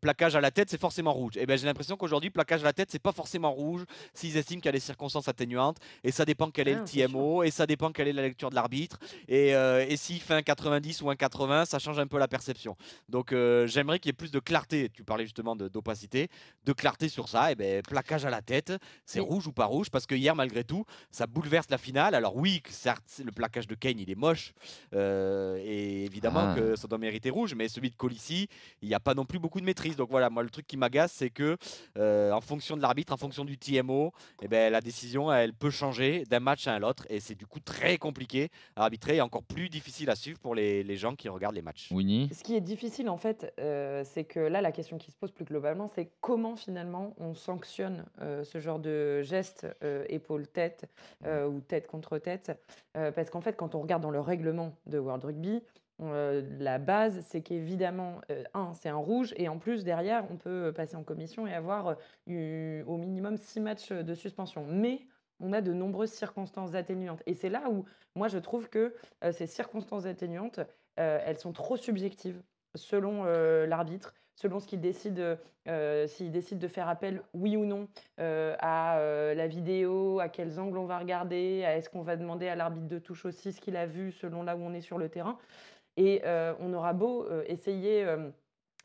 [0.00, 1.36] plaquage à la tête, c'est forcément rouge.
[1.36, 4.60] Et ben j'ai l'impression qu'aujourd'hui plaquage à la tête, c'est pas forcément rouge s'ils estiment
[4.60, 7.42] qu'il y a des circonstances atténuantes et ça dépend quel est Ah, le c'est TMO
[7.42, 10.42] et ça dépend quelle est la lecture de l'arbitre et, euh, et s'il fait un
[10.42, 12.76] 90 ou un 80, ça change un peu la perception.
[13.08, 14.90] Donc euh, j'aimerais qu'il y ait plus de clarté.
[14.92, 16.28] Tu parlais justement d'opacité,
[16.64, 17.52] de clarté sur ça.
[17.52, 18.72] Et ben plaquage à la tête,
[19.06, 19.26] c'est Oui.
[19.28, 22.14] rouge ou pas rouge parce que hier malgré tout, ça bouleverse la finale.
[22.14, 24.52] Alors oui, que certes le plaquage de Kane il est moche
[24.94, 26.54] euh, et évidemment Ah.
[26.56, 28.48] que ça doit mériter rouge, mais celui de Colissi,
[28.82, 29.96] il n'y a pas non plus beaucoup de maîtrise.
[29.96, 31.56] Donc voilà, moi le truc qui m'agace, c'est que
[31.96, 35.70] euh, en fonction de l'arbitre, en fonction du TMO, eh ben, la décision elle peut
[35.70, 39.42] changer d'un match à l'autre et c'est du coup très compliqué à arbitrer et encore
[39.42, 41.88] plus difficile à suivre pour les, les gens qui regardent les matchs.
[41.90, 45.16] Winnie Ce qui est difficile, en fait, euh, c'est que là, la question qui se
[45.16, 50.84] pose plus globalement, c'est comment finalement on sanctionne euh, ce genre de geste euh, épaule-tête
[51.24, 52.52] euh, ou tête contre tête.
[52.96, 55.62] Euh, parce qu'en fait, quand on regarde dans le règlement de World Rugby,
[56.00, 60.36] euh, la base, c'est qu'évidemment, euh, un, c'est un rouge, et en plus, derrière, on
[60.36, 61.96] peut passer en commission et avoir
[62.28, 64.64] euh, au minimum six matchs de suspension.
[64.68, 65.06] Mais
[65.40, 67.22] on a de nombreuses circonstances atténuantes.
[67.26, 70.60] Et c'est là où, moi, je trouve que euh, ces circonstances atténuantes,
[70.98, 72.40] euh, elles sont trop subjectives
[72.74, 77.64] selon euh, l'arbitre, selon ce qu'il décide, euh, s'il décide de faire appel, oui ou
[77.64, 82.02] non, euh, à euh, la vidéo, à quels angles on va regarder, à est-ce qu'on
[82.02, 84.72] va demander à l'arbitre de touche aussi ce qu'il a vu selon là où on
[84.72, 85.38] est sur le terrain.
[85.96, 88.30] Et euh, on aura beau euh, essayer euh,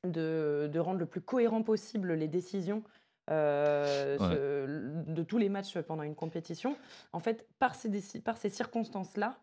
[0.03, 2.83] de, de rendre le plus cohérent possible les décisions
[3.29, 4.35] euh, Ouais.
[4.35, 6.77] ce- de tous les matchs pendant une compétition,
[7.11, 9.37] en fait, par ces, par ces circonstances-là,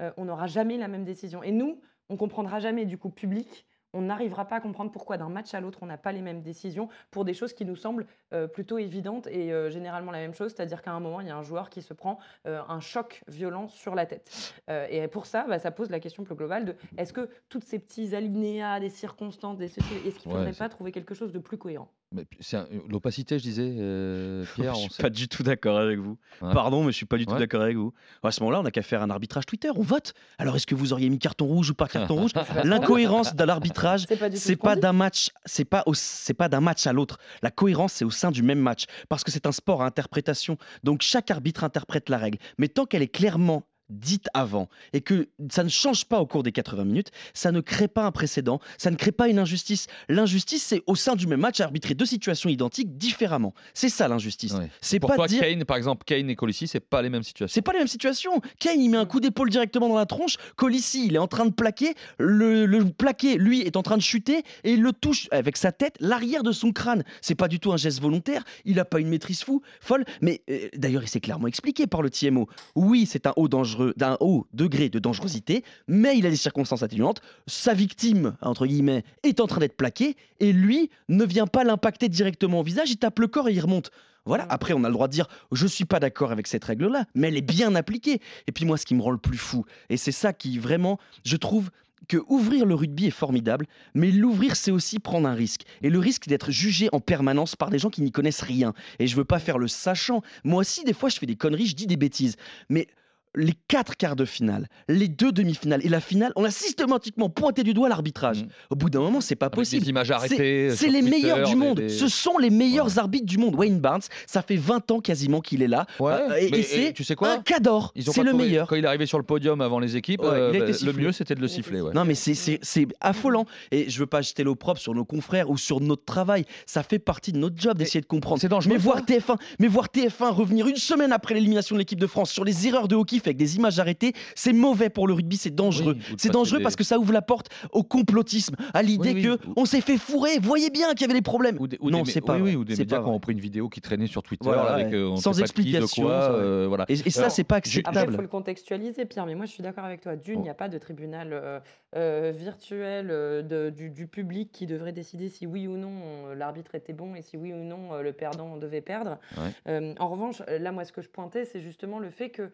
[0.00, 1.42] euh, on n'aura jamais la même décision.
[1.42, 1.80] Et nous,
[2.10, 5.60] on comprendra jamais, du coup, public, on n'arrivera pas à comprendre pourquoi d'un match à
[5.60, 8.78] l'autre, on n'a pas les mêmes décisions pour des choses qui nous semblent euh, plutôt
[8.78, 11.42] évidentes et euh, généralement la même chose, c'est-à-dire qu'à un moment, il y a un
[11.42, 14.30] joueur qui se prend euh, un choc violent sur la tête.
[14.68, 17.78] Et pour ça, bah, ça pose la question plus globale de est-ce que tous ces
[17.78, 21.38] petits alinéas, des circonstances, des est-ce qu'il ne Ouais, faudrait pas trouver quelque chose de
[21.38, 21.88] plus cohérent?
[22.12, 24.74] Un- L'opacité, je disais, euh, Pierre.
[24.74, 26.18] je suis sait- pas du tout d'accord avec vous.
[26.42, 26.52] Ouais.
[26.52, 27.38] Pardon, mais je suis pas du tout Ouais.
[27.38, 27.92] d'accord avec vous.
[28.24, 29.68] À ce moment-là, on n'a qu'à faire un arbitrage Twitter.
[29.76, 30.12] On vote.
[30.38, 32.32] Alors, est-ce que vous auriez mis carton rouge ou pas carton rouge
[32.64, 36.92] L'incohérence de l'arbitrage, C'est pas d'un match, c'est pas au- c'est pas d'un match à
[36.92, 37.18] l'autre.
[37.42, 40.56] La cohérence, c'est au sein du même match, parce que c'est un sport à interprétation.
[40.82, 45.28] Donc chaque arbitre interprète la règle, mais tant qu'elle est clairement dite avant et que
[45.50, 48.60] ça ne change pas au cours des 80 minutes, ça ne crée pas un précédent,
[48.78, 49.86] ça ne crée pas une injustice.
[50.08, 53.54] L'injustice, c'est au sein du même match arbitrer deux situations identiques différemment.
[53.74, 54.52] C'est ça l'injustice.
[54.52, 54.70] Ouais.
[54.80, 57.52] C'est pas toi, dire Kane, par exemple, Kane et Colissi, c'est pas les mêmes situations.
[57.52, 58.40] c'est pas les mêmes situations.
[58.58, 60.36] Kane, il met un coup d'épaule directement dans la tronche.
[60.56, 61.94] Colissi, il est en train de plaquer.
[62.18, 65.72] Le, le plaqué, lui, est en train de chuter et il le touche avec sa
[65.72, 67.04] tête, l'arrière de son crâne.
[67.20, 68.44] C'est pas du tout un geste volontaire.
[68.64, 70.04] Il a pas une maîtrise fou, folle.
[70.20, 72.48] Mais euh, d'ailleurs, il s'est clairement expliqué par le TMO.
[72.74, 76.82] Oui, c'est un haut dangereux, d'un haut degré de dangerosité, mais il a des circonstances
[76.82, 77.20] atténuantes.
[77.46, 82.08] Sa victime, entre guillemets, est en train d'être plaquée et lui ne vient pas l'impacter
[82.08, 82.90] directement au visage.
[82.90, 83.90] Il tape le corps et il remonte.
[84.26, 87.06] Voilà, après on a le droit de dire je suis pas d'accord avec cette règle-là,
[87.14, 88.20] mais elle est bien appliquée.
[88.46, 90.98] Et puis moi ce qui me rend le plus fou, et c'est ça qui vraiment,
[91.24, 91.70] je trouve,
[92.08, 95.62] que ouvrir le rugby est formidable, mais l'ouvrir c'est aussi prendre un risque.
[95.82, 98.74] Et le risque d'être jugé en permanence par des gens qui n'y connaissent rien.
[98.98, 100.22] Et je veux pas faire le sachant.
[100.42, 102.36] Moi aussi, des fois, je fais des conneries, je dis des bêtises.
[102.68, 102.88] Mais
[103.36, 107.62] les quatre quarts de finale, les deux demi-finales et la finale, on a systématiquement pointé
[107.62, 108.42] du doigt l'arbitrage.
[108.44, 108.48] Mm.
[108.70, 109.84] Au bout d'un moment, c'est pas Avec possible.
[109.84, 110.70] des images arrêtées.
[110.74, 111.76] C'est les Twitter, meilleurs du monde.
[111.78, 113.54] des- Ce sont les meilleurs arbitres du monde.
[113.54, 115.86] Wayne Barnes, ça fait 20 ans quasiment qu'il est là.
[116.00, 117.92] Ouais, Euh, et c'est tu sais quoi un cador.
[117.96, 118.66] C'est le trouvé- meilleur.
[118.66, 121.12] Quand il est arrivé sur le podium avant les équipes, Ouais, euh, bah, le mieux
[121.12, 121.80] c'était de le siffler.
[121.94, 122.58] Non, mais c'est-
[123.00, 123.46] affolant.
[123.70, 126.44] Et je veux pas jeter l'opprobre sur nos confrères ou sur notre travail.
[126.66, 128.40] Ça fait partie de notre job d'essayer de comprendre.
[128.40, 128.72] C'est dangereux.
[128.72, 129.04] Mais voir ça.
[129.04, 132.66] TF1, mais voir TF1 revenir une semaine après l'élimination de l'équipe de France sur les
[132.66, 135.96] erreurs de hockey avec des images arrêtées, c'est mauvais pour le rugby, c'est dangereux.
[135.98, 139.14] Oui, c'est dangereux des- parce que ça ouvre la porte au complotisme, à l'idée Oui,
[139.14, 140.38] oui, que ou- on s'est fait fourrer.
[140.40, 141.56] Voyez bien qu'il y avait des problèmes.
[141.60, 142.50] Ou des, ou non, c'est pas oui, vrai.
[142.50, 143.20] oui, ou des C'est médias qui ont vrai.
[143.20, 144.94] pris une vidéo qui traînait sur Twitter Voilà, avec ouais.
[144.94, 146.84] euh, on Sans sait pas qui, de explication, quoi, euh, voilà.
[146.88, 148.14] Et, et ça, c'est pas Après, il acceptable.
[148.14, 150.16] faut le contextualiser, Pierre, mais moi je suis d'accord avec toi.
[150.16, 151.60] D'une, il n'y a pas de tribunal
[151.96, 155.90] euh, virtuel de- du, du public qui devrait décider si oui ou non
[156.36, 159.18] l'arbitre était bon et si oui ou non le perdant devait perdre.
[159.36, 159.50] Ouais.
[159.68, 162.50] Euh, en revanche, là, moi, ce que je pointais, c'est justement le fait que,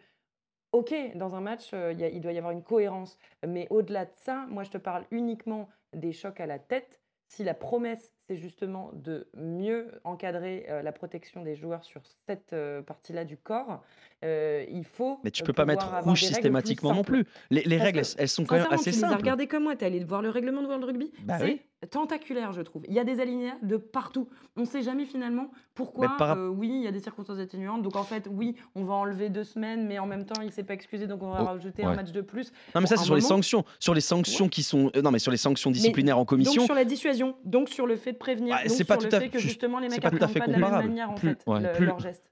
[0.77, 3.67] ok, dans un match, euh, il y a- il doit y avoir une cohérence, mais
[3.71, 7.01] au-delà de ça, moi, je te parle uniquement des chocs à la tête.
[7.29, 12.53] Si la promesse, c'est justement de mieux encadrer euh, la protection des joueurs sur cette
[12.53, 13.83] euh, partie-là du corps,
[14.23, 15.19] il faut.
[15.25, 17.13] Mais tu peux pas mettre rouge systématiquement non simples.
[17.13, 17.27] plus.
[17.51, 19.23] Les, règles, elles, elles sont quand même assez tu les as simples.
[19.23, 21.13] regardées comme moi, tu es allé voir le règlement de World Rugby.
[21.25, 21.61] Bah c'est oui.
[21.91, 22.83] Tentaculaire, je trouve.
[22.89, 24.29] Il y a des alinéas de partout.
[24.57, 26.09] On ne sait jamais finalement pourquoi.
[26.09, 27.83] Mais par euh, oui, il y a des circonstances atténuantes.
[27.83, 30.63] Donc en fait, oui, on va enlever deux semaines, mais en même temps, il s'est
[30.65, 31.89] pas excusé, donc on va Oh, rajouter ouais.
[31.89, 32.51] un match de plus.
[32.75, 33.65] Non, mais Bon, ça, c'est sur les sanctions.
[33.79, 34.91] Sur les sanctions qui sont.
[34.97, 36.63] euh, non, mais sur les sanctions disciplinaires en commission.
[36.63, 39.05] Donc sur la dissuasion, donc sur le fait de prévenir, Bah, donc c'est pas sur
[39.05, 40.53] le tout à fait que juste- justement les mecs pas tout à fait pas de
[40.53, 40.89] la même comparable.
[40.89, 41.73] manière en Plus- fait ouais, le-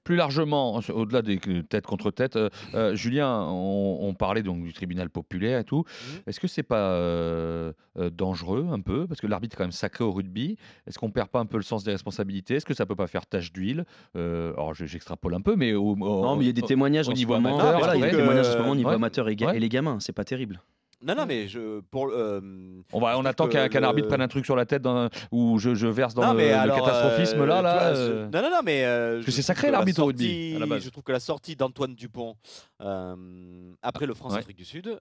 [0.03, 4.63] plus- largement, au-delà des euh, tête contre tête, euh, euh, Julien, on, on parlait donc
[4.63, 5.83] du tribunal populaire et tout.
[6.27, 9.07] Est-ce que c'est pas euh, euh, dangereux un peu?
[9.07, 10.57] Parce que l'arbitre est quand même sacré au rugby.
[10.87, 12.55] Est-ce qu'on perd pas un peu le sens des responsabilités?
[12.55, 13.85] Est-ce que ça peut pas faire tache d'huile?
[14.15, 16.61] Euh, Alors je- j'extrapole un peu, mais au, au- Non, mais il y a des
[16.61, 18.75] témoignages au niveau amateur, voilà, il y a des témoignages en ce que- moment au
[18.75, 19.57] niveau amateur et, ga- Ouais.
[19.57, 20.61] et les gamins, c'est pas terrible.
[21.01, 22.39] Non, non, mais je, pour, euh,
[22.93, 25.09] On, va, on attend que qu'un le- arbitre prenne un truc sur la tête dans,
[25.31, 27.61] où je, je verse dans non, le, catastrophisme euh, là.
[27.61, 28.85] là vois, euh, Non, non, non, mais.
[28.85, 30.83] euh, que je c'est sacré, que la l'arbitre au rugby, sortie- à la base.
[30.83, 32.35] Je trouve que la sortie d'Antoine Dupont
[33.81, 34.99] après le France-Afrique du Sud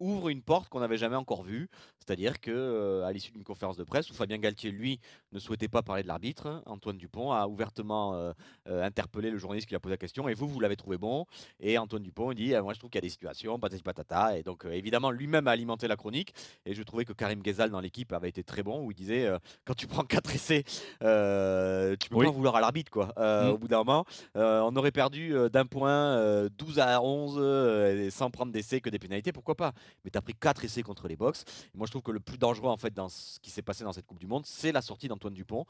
[0.00, 1.68] ouvre une porte qu'on n'avait jamais encore vue.
[1.98, 4.98] C'est-à-dire que à l'issue d'une conférence de presse où Fabien Galtier, lui,
[5.32, 8.32] ne souhaitait pas parler de l'arbitre, hein, Antoine Dupont a ouvertement
[8.66, 10.28] interpellé le journaliste qui lui a posé la question.
[10.28, 11.26] Et vous, vous l'avez trouvé bon
[11.60, 13.82] Et Antoine Dupont, il dit ah, Moi, je trouve qu'il y a des situations, patati
[13.82, 14.38] patata.
[14.38, 16.32] Et donc, évidemment, lui-même a alimenté la chronique.
[16.64, 19.26] Et je trouvais que Karim Ghezal dans l'équipe avait été très bon, où il disait
[19.26, 20.64] euh, Quand tu prends 4 essais,
[21.02, 22.26] euh, tu peux Oui.
[22.26, 22.90] pas vouloir à l'arbitre.
[22.90, 23.12] quoi.
[23.18, 23.50] Euh, Mm.
[23.50, 24.04] Au bout d'un moment,
[24.34, 28.90] on aurait perdu d'un point euh, 12 à 11 euh, et sans prendre d'essais que
[28.90, 29.72] des pénalités, pourquoi pas
[30.04, 31.44] Mais tu as pris 4 essais contre les box.
[31.74, 33.92] Moi, je trouve que le plus dangereux en fait dans ce qui s'est passé dans
[33.92, 35.64] cette Coupe du Monde, c'est la sortie d'Antoine Dupont,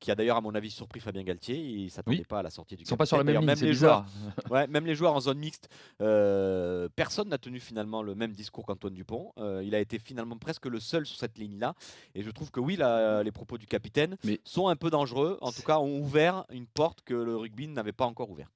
[0.00, 1.56] qui a d'ailleurs, à mon avis, surpris Fabien Galtier.
[1.56, 2.24] Il s'attendait Oui.
[2.24, 4.06] pas à la sortie du Ils sont pas sur la même ligne, c'est les bizarre.
[4.06, 5.68] joueurs, ouais, même les joueurs en zone mixte,
[6.94, 9.32] personne n'a tenu finalement le même discours qu'Antoine Dupont.
[9.38, 11.74] Euh, il a été finalement presque le seul sur cette ligne-là.
[12.14, 15.38] Et je trouve que oui, la- les propos du capitaine Mais- sont un peu dangereux.
[15.40, 18.52] En tout cas, ont ouvert une porte que le rugby n'avait pas encore ouverte.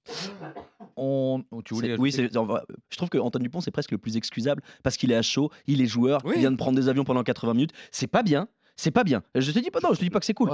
[0.97, 4.63] On, tu voulais C'est- Oui, je trouve que Antoine Dupont, c'est presque le plus excusable
[4.83, 6.33] parce qu'il est à chaud, il est joueur, Oui.
[6.37, 7.73] il vient de prendre des avions pendant 80 minutes.
[7.93, 8.49] C'est pas bien.
[8.81, 9.25] C'est pas bien.
[9.35, 10.51] Je te dis pas non, je te dis pas que c'est cool.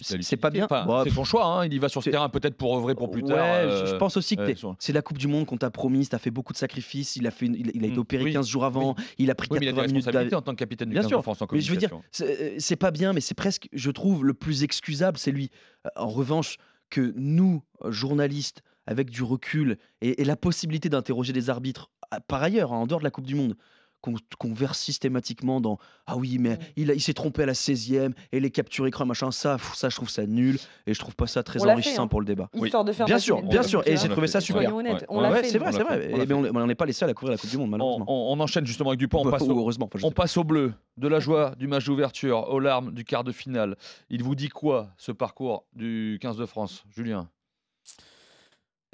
[0.00, 0.66] C'est- pas bien.
[0.66, 2.94] Enfin, Bon, c'est son choix, hein, il y va sur ce terrain peut-être pour œuvrer
[2.94, 3.62] pour plus ouais, tard.
[3.68, 6.08] je- je euh, pense aussi que euh, c'est la Coupe du Monde qu'on t'a promise,
[6.08, 8.32] t'as fait beaucoup de sacrifices, il a, fait une- il, a été Mm, opéré oui,
[8.32, 10.38] 15 jours avant, il a pris Oui, mais il a des 80 minutes d'avion.
[10.38, 11.90] en tant que capitaine du Bien 15 sûr, de France en Mais je veux dire,
[12.12, 15.50] c'est euh, c'est pas bien, mais c'est presque, je trouve, le plus excusable, c'est lui.
[15.84, 16.58] Euh, En revanche,
[16.90, 22.20] que nous, euh, journalistes, avec du recul et, et la possibilité d'interroger des arbitres, ah,
[22.20, 23.56] par ailleurs, hein, en dehors de la Coupe du Monde,
[24.04, 27.54] qu'on qu'on verse systématiquement dans Ah oui, mais il, a- il s'est trompé à la
[27.54, 30.98] 16e et les captures écran, machin, ça, pff, ça, je trouve ça nul et je
[30.98, 32.08] trouve pas ça très On l'a fait, enrichissant hein.
[32.08, 32.50] pour le débat.
[32.54, 34.62] Histoire de faire Bien sûr, bien sûr, et j'ai trouvé ça super.
[34.62, 35.06] Soyons honnêtes, Ouais.
[35.08, 35.48] on Ouais, l'a fait.
[35.48, 36.10] c'est vrai, on c'est vrai.
[36.20, 38.04] Eh ben, on n'est pas les seuls à couvrir la Coupe du Monde, On, malheureusement.
[38.08, 39.22] on- on enchaîne justement avec Dupont.
[39.26, 40.22] On passe, Ou au, heureusement, enfin, je on sais pas.
[40.24, 43.76] passe au bleu, de la joie du match d'ouverture, aux larmes du quart de finale.
[44.10, 47.28] Il vous dit quoi ce parcours du 15 de France, Julien?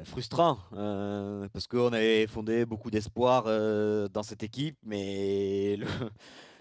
[0.05, 5.79] Frustrant, euh, parce qu'on avait fondé beaucoup d'espoir euh, dans cette équipe, mais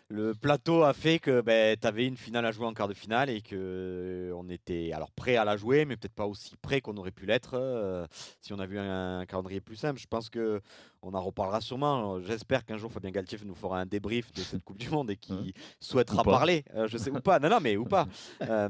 [0.10, 2.94] le, plateau a fait que ben, tu avais une finale à jouer en quart de
[2.94, 6.82] finale et que on était alors prêt à la jouer, mais peut-être pas aussi prêt
[6.82, 8.06] qu'on aurait pu l'être euh,
[8.42, 10.00] si on avait eu un, calendrier plus simple.
[10.00, 10.62] Je pense que
[11.02, 12.20] on en reparlera sûrement.
[12.22, 15.16] J'espère qu'un jour Fabien Galtier nous fera un débrief de cette Coupe du Monde et
[15.16, 16.66] qui hein souhaitera parler.
[16.76, 17.40] Euh, je sais ou pas.
[17.40, 18.08] Non, non, mais ou pas.
[18.42, 18.70] Euh,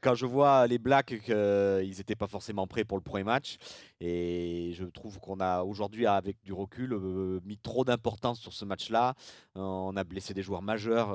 [0.00, 3.58] quand je vois les Blacks qu'ils n'étaient pas forcément prêts pour le premier match,
[4.00, 6.98] et je trouve qu'on a aujourd'hui, avec du recul,
[7.44, 9.14] mis trop d'importance sur ce match-là.
[9.54, 11.08] On a blessé des joueurs majeurs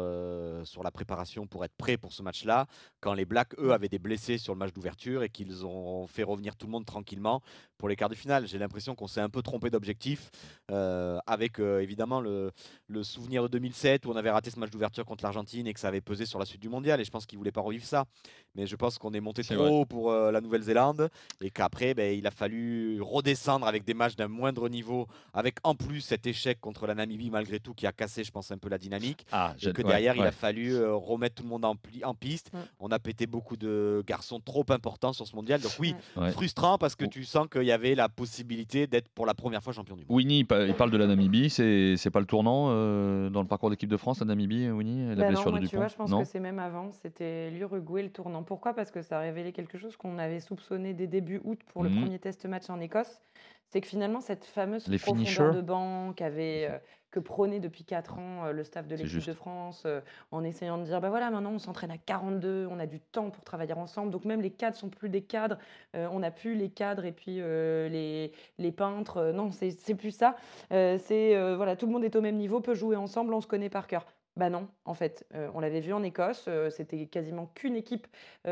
[0.65, 2.67] sur la préparation pour être prêts pour ce match-là.
[2.99, 6.23] Quand les Blacks, eux, avaient des blessés sur le match d'ouverture et qu'ils ont fait
[6.23, 7.41] revenir tout le monde tranquillement
[7.77, 8.47] pour les quarts de finale.
[8.47, 10.31] J'ai l'impression qu'on s'est un peu trompé d'objectif,
[10.69, 12.51] euh, avec euh, évidemment le,
[12.89, 15.79] le, souvenir de 2007 où on avait raté ce match d'ouverture contre l'Argentine et que
[15.79, 16.99] ça avait pesé sur la suite du mondial.
[16.99, 18.03] Et je pense qu'ils ne voulaient pas revivre ça.
[18.53, 21.09] Mais je pense qu'on est monté trop haut pour euh, la Nouvelle-Zélande
[21.39, 25.73] et qu'après, ben, il a fallu redescendre avec des matchs d'un moindre niveau, avec en
[25.73, 28.67] plus cet échec contre la Namibie, malgré tout, qui a cassé, je pense, un peu
[28.67, 29.25] la dynamique.
[29.31, 32.51] Ah, et que derrière, il a fallu remettre tout le monde en, en piste.
[32.79, 35.61] On a pété beaucoup de garçons trop importants sur ce mondial.
[35.61, 35.95] Donc, oui,
[36.31, 39.71] frustrant parce que tu sens qu'il y avait la possibilité d'être pour la première fois
[39.71, 40.11] champion du monde.
[40.27, 43.89] Winnie, il parle de la Namibie, c'est pas le tournant euh, dans le parcours d'équipe
[43.89, 46.23] de France, la Namibie, Winnie La bah blessure non, moi, tu vois, je pense que
[46.25, 48.43] c'est même avant, c'était l'Uruguay le tournant.
[48.43, 48.73] Pourquoi?
[48.73, 51.89] Parce que ça a révélé quelque chose qu'on avait soupçonné dès début août pour le
[51.89, 52.01] mhm.
[52.01, 53.21] premier test match en Écosse.
[53.69, 56.69] C'est que finalement, cette fameuse Les profondeur de banc avait
[57.11, 60.01] que prônait depuis 4 ans euh, le staff de l'équipe de France euh,
[60.31, 63.29] en essayant de dire bah voilà maintenant on s'entraîne à 42 on a du temps
[63.29, 65.57] pour travailler ensemble donc même les cadres sont plus des cadres
[65.95, 70.35] euh, on n'a plus les cadres et puis les, les, peintres non c'est plus ça
[70.69, 73.69] c'est voilà tout le monde est au même niveau peut jouer ensemble on se connaît
[73.69, 74.05] par cœur
[74.35, 78.05] bah non, en fait, on l'avait vu en Écosse, c'était quasiment qu'une équipe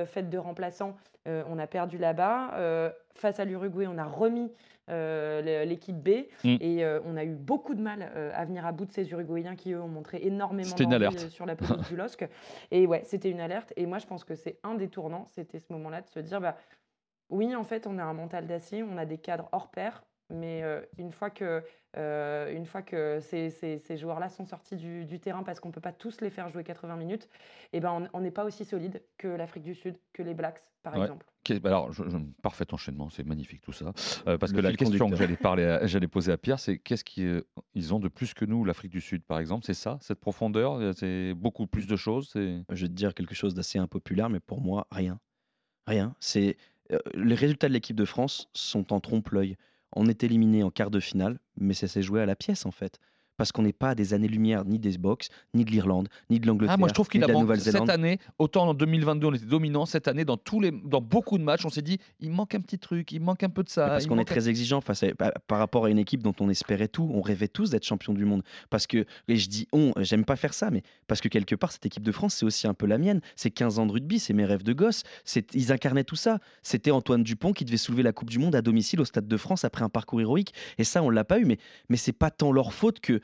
[0.06, 0.98] faite de remplaçants.
[1.28, 2.92] on a perdu là-bas.
[3.14, 4.52] face à l'Uruguay, on a remis
[4.90, 6.28] euh, l'équipe B.
[6.44, 6.58] Mm.
[6.62, 9.10] Et euh, on a eu beaucoup de mal euh, à venir à bout de ces
[9.10, 12.28] Uruguayens qui, eux, ont montré énormément d'envie sur la pelouse du LOSC.
[12.72, 13.74] Et ouais, c'était une alerte.
[13.78, 16.40] Et moi, je pense que c'est un des tournants, c'était ce moment-là de se dire,
[16.40, 16.56] bah,
[17.30, 20.64] oui, en fait, on a un mental d'acier, on a des cadres hors pair, mais
[20.98, 21.64] une fois que,
[21.96, 25.74] une fois que ces, ces, ces joueurs-là sont sortis du, du terrain parce qu'on ne
[25.74, 27.30] peut pas tous les faire jouer 80 minutes,
[27.74, 30.96] eh ben on n'est pas aussi solide que l'Afrique du Sud, que les Blacks, par
[30.96, 31.26] exemple.
[31.64, 32.04] Alors, je,
[32.42, 33.94] parfait enchaînement, c'est magnifique tout ça.
[34.28, 37.44] Euh, parce que la question que j'allais parler, j'allais poser à Pierre, c'est qu'est-ce qu'ils
[37.78, 39.66] euh, ont de plus que nous, l'Afrique du Sud, par exemple?
[39.66, 43.36] C'est ça, cette profondeur euh, C'est beaucoup plus de choses Je vais te dire quelque
[43.36, 45.20] chose d'assez impopulaire, mais pour moi, rien.
[45.88, 46.16] Rien.
[46.20, 46.58] C'est
[47.16, 49.58] les résultats de l'équipe de France sont en trompe-l'œil.
[49.96, 52.72] On est éliminé en quart de finale, mais ça s'est joué à la pièce en
[52.72, 53.00] fait
[53.38, 56.48] parce qu'on n'est pas à des années-lumière ni des box, ni de l'Irlande, ni de
[56.48, 56.76] l'Angleterre.
[56.76, 58.20] Ah, moi je trouve qu'il a manqué cette année.
[58.40, 61.66] Autant en 2022 on était dominant, cette année dans tous les, dans beaucoup de matchs,
[61.66, 63.88] on s'est dit il manque un petit truc, il manque un peu de ça.
[63.88, 65.04] parce qu'on est très exigeant face
[65.48, 68.26] par rapport à une équipe dont on espérait tout, on rêvait tous d'être champion du
[68.26, 68.44] monde.
[68.70, 71.72] Parce que et je dis on, j'aime pas faire ça, mais parce que quelque part
[71.72, 73.22] cette équipe de France c'est aussi un peu la mienne.
[73.36, 75.04] C'est 15 ans de rugby, c'est mes rêves de gosse.
[75.54, 76.40] Ils incarnaient tout ça.
[76.62, 79.38] C'était Antoine Dupont qui devait soulever la Coupe du Monde à domicile au Stade de
[79.38, 80.54] France après un parcours héroïque.
[80.78, 81.58] Et ça on l'a pas eu, mais
[81.90, 83.20] mais c'est pas tant leur faute que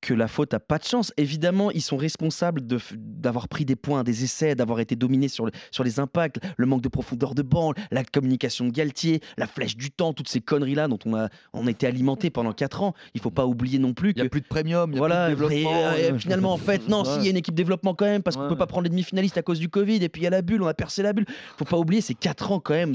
[0.00, 1.12] que la faute a pas de chance.
[1.16, 2.62] Évidemment, ils sont responsables
[2.94, 6.82] d'avoir pris des points, des essais, d'avoir été dominés sur, sur les impacts, le manque
[6.82, 10.88] de profondeur de banc, la communication de Galtier, la flèche du temps, toutes ces conneries-là
[10.88, 12.94] dont on a, on été alimenté pendant 4 ans.
[13.14, 15.34] Il faut pas oublier non plus qu'il n'y a plus de premium, il voilà, plus
[15.34, 15.72] de développement.
[15.74, 18.44] Euh, finalement, en fait, non, s'il y a une équipe développement quand même, parce qu'on
[18.44, 20.30] ne peut pas prendre les demi-finalistes à cause du Covid, et puis il y a
[20.30, 21.26] la bulle, on a percé la bulle.
[21.56, 22.94] faut pas oublier, c'est 4 ans quand même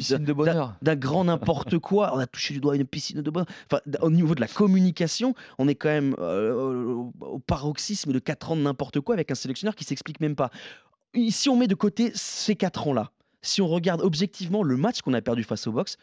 [0.82, 2.16] d'un grand n'importe quoi.
[2.16, 3.48] On a touché du doigt une piscine de bonheur.
[3.72, 6.16] Enfin, au niveau de la communication, on est quand même...
[6.20, 10.36] Euh, au, paroxysme de 4 ans de n'importe quoi avec un sélectionneur qui s'explique même
[10.36, 10.50] pas.
[11.30, 15.14] Si on met de côté ces 4 ans-là, si on regarde objectivement le match qu'on
[15.14, 15.98] a perdu face au box,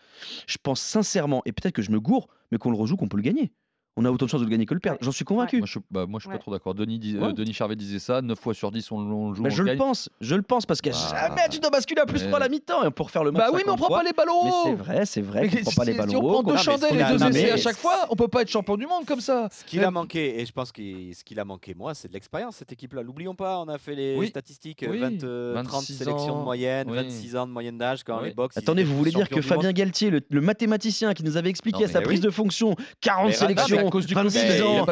[0.47, 3.17] je pense sincèrement, et peut-être que je me gourre, mais qu'on le rejoue, qu'on peut
[3.17, 3.51] le gagner
[3.97, 4.99] on a autant de chances de le gagner que le perdre.
[5.03, 5.59] J'en suis convaincu.
[5.59, 6.75] Moi, je, bah, moi, je suis pas trop d'accord.
[6.75, 9.43] Denis, euh, Denis Charvet disait ça 9 fois sur 10, on, le joue.
[9.43, 11.29] Bah, je le pense, je le pense, parce que ah.
[11.29, 13.43] jamais tu dois basculer à plus 3 à la mi-temps pour faire le match.
[13.43, 15.73] Bah oui, mais on prend pas les ballons Mais c'est vrai, c'est vrai qu'on prend
[15.73, 18.17] pas les ballons Si on prend deux chandelles et deux essais à chaque fois, on
[18.17, 19.49] peut pas être champion du monde comme ça.
[19.51, 22.13] Ce qu'il a manqué, et je pense que ce qu'il a manqué, moi, c'est de
[22.15, 23.03] l'expérience, cette équipe-là.
[23.03, 27.47] L'oublions pas, on a fait les statistiques 20, 30 euh, sélections de moyenne, 26 ans
[27.47, 28.57] de moyenne d'âge quand les box.
[28.57, 32.01] Attendez, vous voulez dire que Fabien Galtier, le mathématicien qui nous avait expliqué à sa
[32.01, 34.87] prise de fonction, 40 sélections, 26 ans,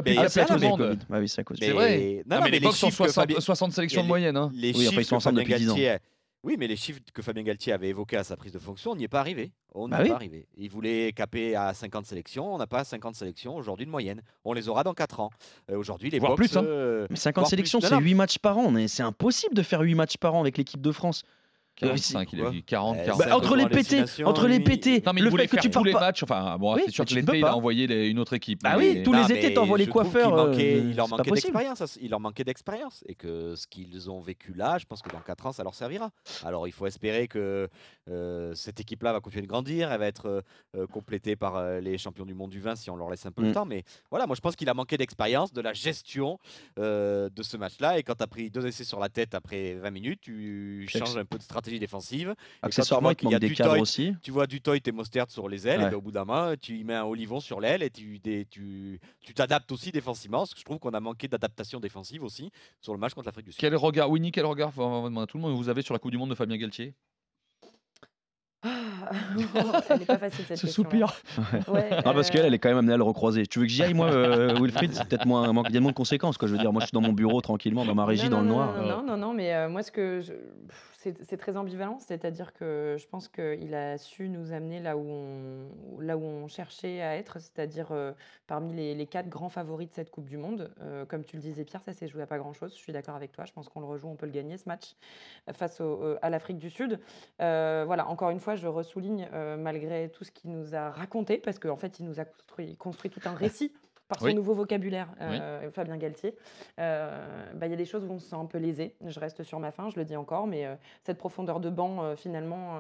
[1.55, 2.25] c'est vrai.
[2.29, 4.37] Non, mais, les sont 60, sélections de moyenne.
[4.37, 4.51] Hein.
[4.55, 5.77] Les oui, chiffres sont depuis 10 ans.
[6.45, 8.97] Oui, mais les chiffres que Fabien Galtier avait évoqués à sa prise de fonction, on
[8.97, 9.51] n'y est pas arrivé.
[9.75, 10.47] On bah n'y est pas arrivé.
[10.57, 12.55] Il voulait caper à 50 sélections.
[12.55, 14.23] On n'a pas 50 sélections aujourd'hui de moyenne.
[14.45, 15.31] On les aura dans 4 ans.
[15.71, 16.57] Euh, aujourd'hui, les Voire plus.
[16.57, 16.63] Hein.
[16.65, 18.73] Euh, mais 50 sélections, c'est 8 matchs par an.
[18.87, 21.23] C'est impossible de faire 8 matchs par an avec l'équipe de France.
[21.79, 23.29] 45, il a dit 40, Bah, 45.
[23.29, 25.85] Bah, entre les pétés, entre les pétés, Non, mais le voulait fait que tu tous
[25.85, 26.01] les pas.
[26.01, 26.23] matchs.
[26.23, 27.55] Enfin, bon, Oui, c'est sûr que tu ne l'été, il a pas.
[27.55, 28.63] envoyé les- une autre équipe.
[28.63, 31.31] Bah mais- oui, tous les Non, étés, t'envoies les coiffeurs, manquait- euh, il leur manquait
[31.31, 31.79] d'expérience.
[31.79, 33.05] ça, Il leur manquait d'expérience.
[33.07, 35.75] Et que ce qu'ils ont vécu là, je pense que dans 4 ans, ça leur
[35.75, 36.11] servira.
[36.45, 37.69] Alors, il faut espérer que
[38.11, 39.93] euh, cette équipe-là va continuer de grandir.
[39.93, 40.43] Elle va être
[40.77, 43.31] euh, complétée par euh, les champions du monde du vin si on leur laisse un
[43.31, 43.53] peu le Mm.
[43.53, 43.67] temps.
[43.67, 46.39] Mais voilà, moi, je pense qu'il a manqué d'expérience, de la gestion
[46.79, 47.99] euh, de ce match-là.
[47.99, 51.17] Et quand tu as pris deux essais sur la tête après 20 minutes, tu changes
[51.17, 52.35] un peu de stratégie défive.
[52.63, 54.15] Accessoirement, vois il a manque des du cadres Toit- aussi.
[54.23, 55.87] Tu vois du Toit et Mostert sur les ailes, Ouais.
[55.87, 58.21] et ben, au bout d'un moment, tu y mets un Olivon sur l'aile et tu
[58.51, 60.39] tu tu t'adaptes aussi défensivement.
[60.39, 62.51] Parce que je trouve qu'on a manqué d'adaptation défensive aussi
[62.81, 63.61] sur le match contre l'Afrique du Sud.
[63.61, 65.93] Quel regard, Winnie, quel regard, on va demander à tout le monde, vous avez sur
[65.95, 66.95] la Coupe du Monde de Fabien Galtier?
[68.61, 69.11] Ah,
[69.91, 70.83] Elle n'est pas facile cette Ce question.
[70.83, 71.07] soupir.
[71.69, 73.47] Ouais, Ah, parce euh, qu'elle, elle est quand même amenée à le recroiser.
[73.47, 74.93] Tu veux que j'y aille, moi, euh, Wilfried?
[74.95, 76.49] C'est peut-être moins, moins, il y a moins de conséquences, quoi.
[76.49, 78.41] Je veux dire, moi, je suis dans mon bureau tranquillement, dans ma régie, non, dans
[78.43, 78.83] le noir.
[78.83, 80.33] Non, non, non, mais euh, moi, ce que je-
[81.01, 86.49] c'est très ambivalent, c'est-à-dire que je pense qu'il a su nous amener là où on,
[86.49, 88.13] cherchait à être, c'est-à-dire euh,
[88.49, 90.75] parmi les, quatre grands favoris de cette Coupe du Monde.
[90.81, 92.73] Euh, comme tu le disais, Pierre, ça s'est joué à pas grand-chose.
[92.73, 93.45] Je suis d'accord avec toi.
[93.45, 94.97] Je pense qu'on le rejoue, on peut le gagner ce match
[95.49, 95.81] euh, face
[96.21, 96.99] à l'Afrique du Sud.
[97.39, 101.77] Voilà, encore une fois, je ressouligne malgré tout ce qu'il nous a raconté, parce qu'en
[101.77, 102.25] fait, il nous a
[102.79, 103.73] construit tout un récit
[104.09, 104.35] par son Oui.
[104.35, 106.35] nouveau vocabulaire, euh, Fabien Galtier.
[106.81, 108.97] Euh, bah, Il y a des choses où on se sent un peu lésé.
[109.07, 112.17] Je reste sur ma faim, je le dis encore, mais euh, cette profondeur de banc,
[112.17, 112.79] finalement,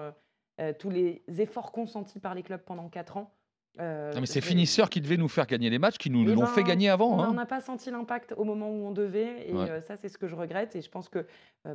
[0.78, 3.30] tous les efforts consentis par les clubs pendant 4 ans.
[3.78, 6.34] Non, mais c'est je- finisseurs qui devaient nous faire gagner les matchs, qui nous eh
[6.34, 7.16] l'ont ben, fait gagner On avant.
[7.16, 7.38] n'en hein.
[7.38, 9.80] a pas senti l'impact au moment où on devait, et Ouais.
[9.82, 10.74] ça, c'est ce que je regrette.
[10.74, 11.24] Et je pense que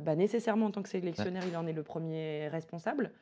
[0.02, 3.12] bah, nécessairement, en tant que sélectionneur, il en est le premier responsable.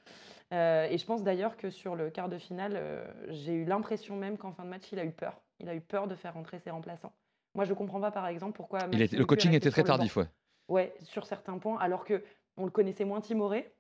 [0.51, 2.81] Et je pense d'ailleurs que sur le quart de finale,
[3.29, 5.41] j'ai eu l'impression même qu'en fin de match, il a eu peur.
[5.63, 7.13] Il a eu peur de faire rentrer ses remplaçants.
[7.55, 8.81] Moi, je comprends pas, par exemple, pourquoi.
[8.81, 10.27] Il Maxime était- le coaching était très tardif, ouais.
[10.69, 12.23] Ouais, sur certains points, alors que
[12.57, 13.73] on le connaissait moins timoré.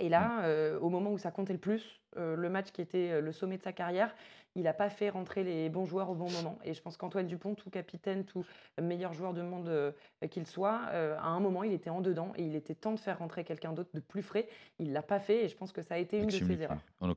[0.00, 3.10] Et là, euh, au moment où ça comptait le plus, euh, le match qui était
[3.12, 4.14] euh, le sommet de sa carrière,
[4.56, 6.58] il n'a pas fait rentrer les bons joueurs au bon moment.
[6.64, 8.44] Et je pense qu'Antoine Dupont, tout capitaine, tout
[8.82, 9.92] meilleur joueur du monde euh,
[10.30, 12.98] qu'il soit, euh, à un moment, il était en dedans et il était temps de
[12.98, 14.48] faire rentrer quelqu'un d'autre de plus frais.
[14.80, 16.62] Il l'a pas fait et je pense que ça a été une de ses Lucu,
[16.62, 16.78] erreurs.
[17.00, 17.12] en.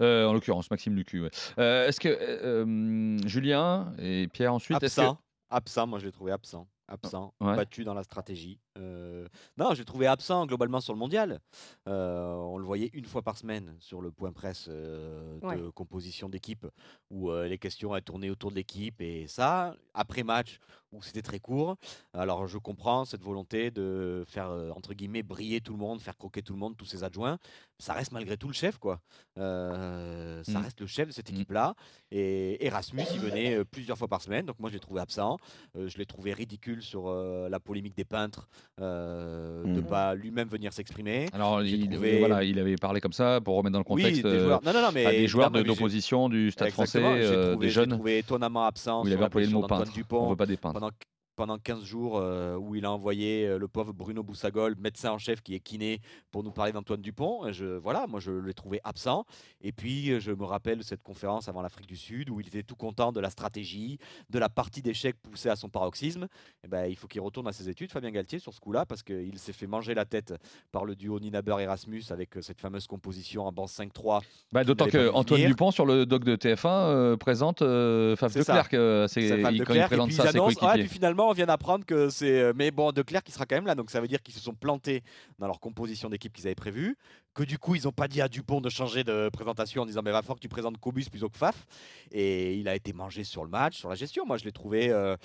[0.00, 1.20] Euh, l'occurrence, Maxime Lucu.
[1.22, 1.30] ouais.
[1.58, 5.18] Euh, est-ce que Julien et Pierre ensuite est-ce que- Absent.
[5.50, 6.66] Absent, moi je l'ai trouvé absent.
[6.88, 7.56] Absent, Ouais.
[7.56, 8.58] battu dans la stratégie.
[8.78, 11.40] Euh, Non, j'ai trouvé absent globalement sur le mondial.
[11.88, 15.72] Euh, on le voyait une fois par semaine sur le point presse euh, de Ouais.
[15.74, 16.66] composition d'équipe
[17.10, 20.58] où euh, les questions elles tournaient autour de l'équipe et ça, après match
[20.92, 21.76] où c'était très court.
[22.12, 26.42] Alors je comprends cette volonté de faire entre guillemets briller tout le monde, faire croquer
[26.42, 27.38] tout le monde, tous ses adjoints.
[27.78, 29.00] Ça reste malgré tout le chef quoi.
[29.36, 30.56] Ça Mm.
[30.62, 31.34] reste le chef de cette Mm.
[31.34, 31.74] équipe-là.
[32.10, 34.44] Et Erasmus, il venait plusieurs fois par semaine.
[34.46, 35.38] Donc moi, je l'ai trouvé absent.
[35.74, 38.48] Je l'ai trouvé ridicule sur la polémique des peintres,
[38.80, 39.72] euh, de Mm.
[39.74, 41.26] ne pas lui-même venir s'exprimer.
[41.32, 44.22] Alors, il, trouvé- voilà, il avait parlé comme ça pour remettre dans le Oui, contexte
[44.22, 44.60] des euh, joueurs.
[44.64, 47.66] Non, non, non, mais à des joueurs de- d'opposition du Stade Exactement, français, euh, trouvé-
[47.66, 49.92] des j'ai jeunes, trouvé étonnamment absent où il avait employé le mot peintre.
[49.92, 50.74] Dupont On veut pas des peintres.
[50.80, 50.90] pendant,
[51.36, 55.18] pendant 15 jours euh, où il a envoyé euh, le pauvre Bruno Boussagol, médecin en
[55.18, 57.46] chef qui est kiné, pour nous parler d'Antoine Dupont.
[57.46, 59.24] Et Je, voilà, moi je l'ai trouvé absent.
[59.62, 62.46] Et puis euh, je me rappelle de cette conférence avant l'Afrique du Sud où il
[62.46, 63.98] était tout content de la stratégie,
[64.30, 66.26] de la partie d'échecs poussée à son paroxysme.
[66.64, 69.02] Et ben, il faut qu'il retourne à ses études, Fabien Galtier, sur ce coup-là, parce
[69.02, 70.34] qu'il s'est fait manger la tête
[70.70, 74.22] par le duo Ninaber-Erasmus avec euh, cette fameuse composition en banc 5-3.
[74.52, 75.42] Bah, D'autant que Antoine.
[75.46, 79.86] Dupont sur le doc de TF1 euh, présente C'est de il- quand il Clerc, et
[79.86, 82.40] présente ça à ses ah, puis finalement, on vient d'apprendre que c'est.
[82.40, 84.34] euh, Mais bon, De Clerc qui sera quand même là, donc ça veut dire qu'ils
[84.34, 85.02] se sont plantés
[85.38, 86.96] dans leur composition d'équipe qu'ils avaient prévue.
[87.34, 90.02] Que du coup, ils n'ont pas dit à Dupont de changer de présentation en disant
[90.02, 91.64] Mais va falloir que tu présentes Cobus plutôt que Faf.
[92.10, 94.26] Et il a été mangé sur le match, sur la gestion.
[94.26, 94.90] Moi, je l'ai trouvé.
[94.90, 95.16] euh,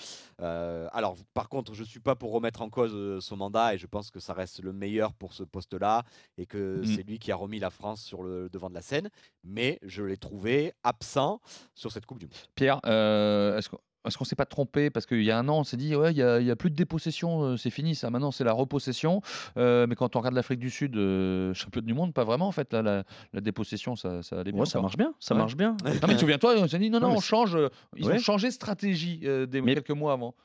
[0.42, 3.78] euh, alors, par contre, je ne suis pas pour remettre en cause son mandat et
[3.78, 6.04] je pense que ça reste le meilleur pour ce poste-là
[6.38, 6.86] et que Mm.
[6.86, 9.10] c'est lui qui a remis la France sur le devant de la scène.
[9.44, 11.42] Mais je l'ai trouvé absent
[11.76, 12.36] sur cette Coupe du Monde.
[12.56, 15.60] Pierre, euh, est-ce qu'on est-ce qu'on s'est pas trompé Parce qu'il y a un an,
[15.60, 17.70] on s'est dit, ouais, il n'y a, il y a plus de dépossession, euh, c'est
[17.70, 18.10] fini, ça.
[18.10, 19.22] Maintenant, c'est la repossession.
[19.58, 22.52] Euh, mais quand on regarde l'Afrique du Sud, euh, championne du monde, pas vraiment, en
[22.52, 22.72] fait.
[22.74, 23.04] Là, la,
[23.34, 24.62] la dépossession, ça, ça allait bien.
[24.62, 25.40] Ouais, ça marche bien, ça Ouais.
[25.42, 25.76] marche bien.
[25.84, 27.56] Non, mais souviens-toi, on s'est dit, non, non, Non, mais on change.
[27.56, 30.36] euh, Ils ont changé de stratégie des, Mais- quelques mois avant.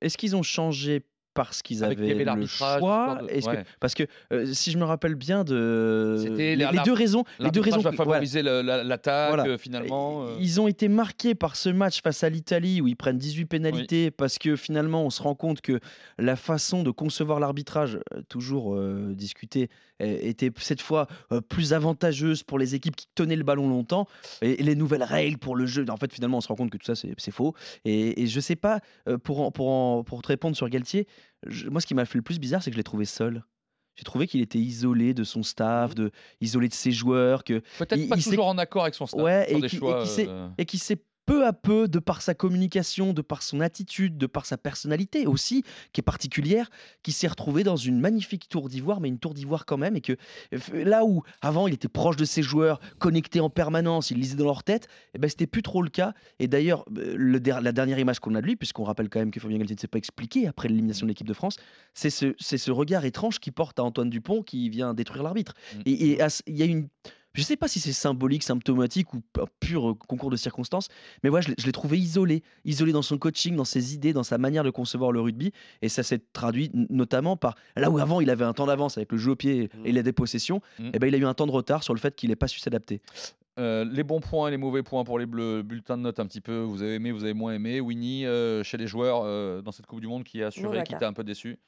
[0.00, 3.28] Est-ce qu'ils ont changé parce qu'ils Avec- il y avaient avait le choix l'histoire de-
[3.30, 3.64] Est-ce que- ouais.
[3.80, 7.78] Parce que euh, si je me rappelle bien de les, deux raisons, les deux raisons
[7.78, 7.96] va voilà.
[7.96, 9.46] favoriser l'attaque, Voilà.
[9.46, 10.24] euh, finalement.
[10.26, 10.36] euh.
[10.40, 14.10] Ils ont été marqués par ce match face à l'Italie où ils prennent 18 pénalités
[14.10, 15.80] parce que finalement on se rend compte que
[16.18, 18.78] la façon de concevoir l'arbitrage, toujours
[19.10, 19.68] discuté,
[20.02, 21.06] euh, était cette fois
[21.48, 24.06] plus avantageuse pour les équipes qui tenaient le ballon longtemps
[24.40, 25.84] et, et les nouvelles règles pour le jeu.
[25.88, 27.54] En fait, finalement, on se rend compte que tout ça c'est faux.
[27.84, 28.80] Et, et je sais pas,
[29.22, 31.06] pour, en- pour, en- pour te répondre sur Galtier,
[31.46, 33.44] je- moi ce qui m'a fait le plus bizarre, c'est que je l'ai trouvé seul.
[33.94, 36.10] J'ai trouvé qu'il était isolé de son staff, de,
[36.40, 37.44] isolé de ses joueurs.
[37.44, 39.20] Peut-être pas toujours en accord avec son staff.
[39.20, 39.76] Ouais, et, qui,
[40.56, 44.26] et qui s'est peu à peu, de par sa communication, de par son attitude, de
[44.26, 45.62] par sa personnalité aussi,
[45.92, 46.70] qui est particulière,
[47.02, 50.00] qui s'est retrouvé dans une magnifique tour d'ivoire, mais une tour d'ivoire quand même, et
[50.00, 50.16] que
[50.72, 54.44] là où avant il était proche de ses joueurs, connecté en permanence, il lisait dans
[54.44, 56.14] leur tête, et eh ben c'était plus trop le cas.
[56.38, 59.40] Et d'ailleurs, euh, la dernière image qu'on a de lui, puisqu'on rappelle quand même que
[59.40, 61.56] Fabien Galtier ne s'est pas expliqué après l'élimination de l'équipe de France,
[61.94, 65.54] c'est ce, ce, regard étrange qui porte à Antoine Dupont qui vient détruire l'arbitre.
[65.74, 65.80] Mmh.
[65.86, 66.88] Et il y a une
[67.34, 70.88] je ne sais pas si c'est symbolique, symptomatique ou un pur euh, concours de circonstances,
[71.22, 74.38] mais ouais, je l'ai trouvé isolé, isolé dans son coaching, dans ses idées, dans sa
[74.38, 78.30] manière de concevoir le rugby, et ça s'est traduit notamment par là où avant il
[78.30, 79.94] avait un temps d'avance avec le jeu au pied et mmh.
[79.94, 80.84] la dépossession, mmh.
[80.86, 82.36] et eh ben il a eu un temps de retard sur le fait qu'il n'ait
[82.36, 83.00] pas su s'adapter.
[83.58, 86.26] Euh, les bons points et les mauvais points pour les bleus, bulletin de notes un
[86.26, 87.80] petit peu, vous avez aimé, vous avez moins aimé.
[87.80, 91.08] Winnie, euh, chez les joueurs dans cette Coupe du Monde qui a assuré, qui t'a
[91.08, 91.58] un peu déçu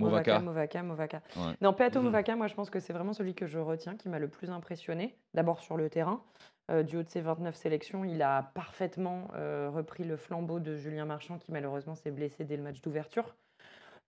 [0.00, 0.40] Movaka.
[0.40, 0.82] Movaka.
[0.82, 1.56] Movaka, Movaka.
[1.60, 2.04] Non, Peato mmh.
[2.04, 4.50] Movaka, moi je pense que c'est vraiment celui que je retiens, qui m'a le plus
[4.50, 5.16] impressionné.
[5.34, 6.22] D'abord sur le terrain.
[6.70, 10.76] Euh, du haut de ses 29 sélections, il a parfaitement euh, repris le flambeau de
[10.76, 13.34] Julien Marchand, qui malheureusement s'est blessé dès le match d'ouverture.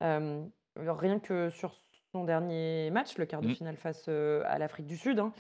[0.03, 0.45] Euh,
[0.76, 1.74] rien que sur
[2.12, 3.55] son dernier match, le quart de mmh.
[3.55, 5.32] finale face à l'Afrique du Sud, hein,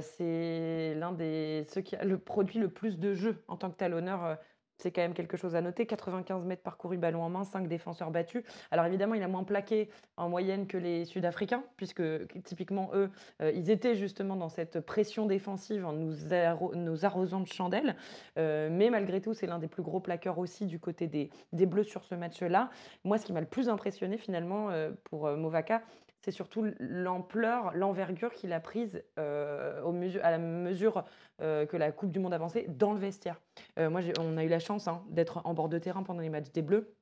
[0.00, 3.76] c'est l'un des ceux qui a le produit le plus de jeux en tant que
[3.76, 4.38] talonneur
[4.76, 5.86] c'est quand même quelque chose à noter.
[5.86, 8.42] 95 mètres parcourus ballon en main, 5 défenseurs battus.
[8.70, 12.02] Alors évidemment, il a moins plaqué en moyenne que les Sud-Africains, puisque
[12.44, 13.10] typiquement, eux,
[13.40, 17.96] euh, ils étaient justement dans cette pression défensive en nous, arrosant de chandelles.
[18.38, 21.66] Euh, mais malgré tout, c'est l'un des plus gros plaqueurs aussi du côté des, des
[21.66, 22.70] Bleus sur ce match-là.
[23.04, 25.82] Moi, ce qui m'a le plus impressionné finalement euh, pour Movaka,
[26.24, 31.04] c'est surtout l'ampleur, l'envergure qu'il a prise euh, au à la mesure
[31.42, 33.42] euh, que la Coupe du Monde avançait dans le vestiaire.
[33.78, 36.30] Euh, moi, on a eu la chance hein, d'être en bord de terrain pendant les
[36.30, 36.94] matchs des Bleus.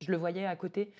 [0.00, 0.92] Je le voyais à côté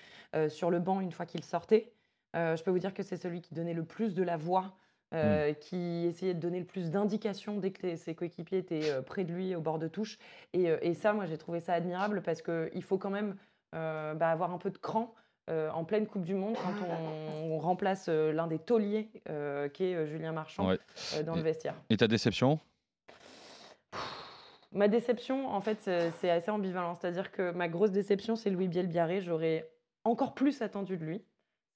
[0.49, 1.91] sur le banc une fois qu'il sortait.
[2.35, 4.75] je peux vous dire que c'est celui qui donnait le plus de la voix,
[5.11, 5.55] mmh.
[5.59, 9.55] qui essayait de donner le plus d'indications dès que ses coéquipiers étaient près de lui
[9.55, 10.19] au bord de touche.
[10.53, 13.35] Et, ça, moi, j'ai trouvé ça admirable parce qu'il faut quand même
[13.71, 15.15] bah, avoir un peu de cran
[15.49, 16.85] euh, en pleine Coupe du Monde quand
[17.43, 20.69] on, remplace euh, l'un des tauliers euh, qui est Julien Marchand
[21.25, 21.75] dans le vestiaire.
[21.89, 22.59] Et ta déception?
[24.71, 25.89] Ma déception, en fait,
[26.19, 26.95] c'est assez ambivalent.
[26.95, 29.21] C'est-à-dire que ma grosse déception, c'est Louis Bielbiaré.
[29.21, 29.69] J'aurais
[30.03, 31.25] encore plus attendu de lui.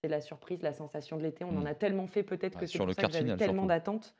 [0.02, 1.44] C'est la surprise, la sensation de l'été.
[1.44, 1.68] On en mm.
[1.68, 4.16] a tellement fait, peut-être que c'est pour ça que j'avais tellement d'attentes.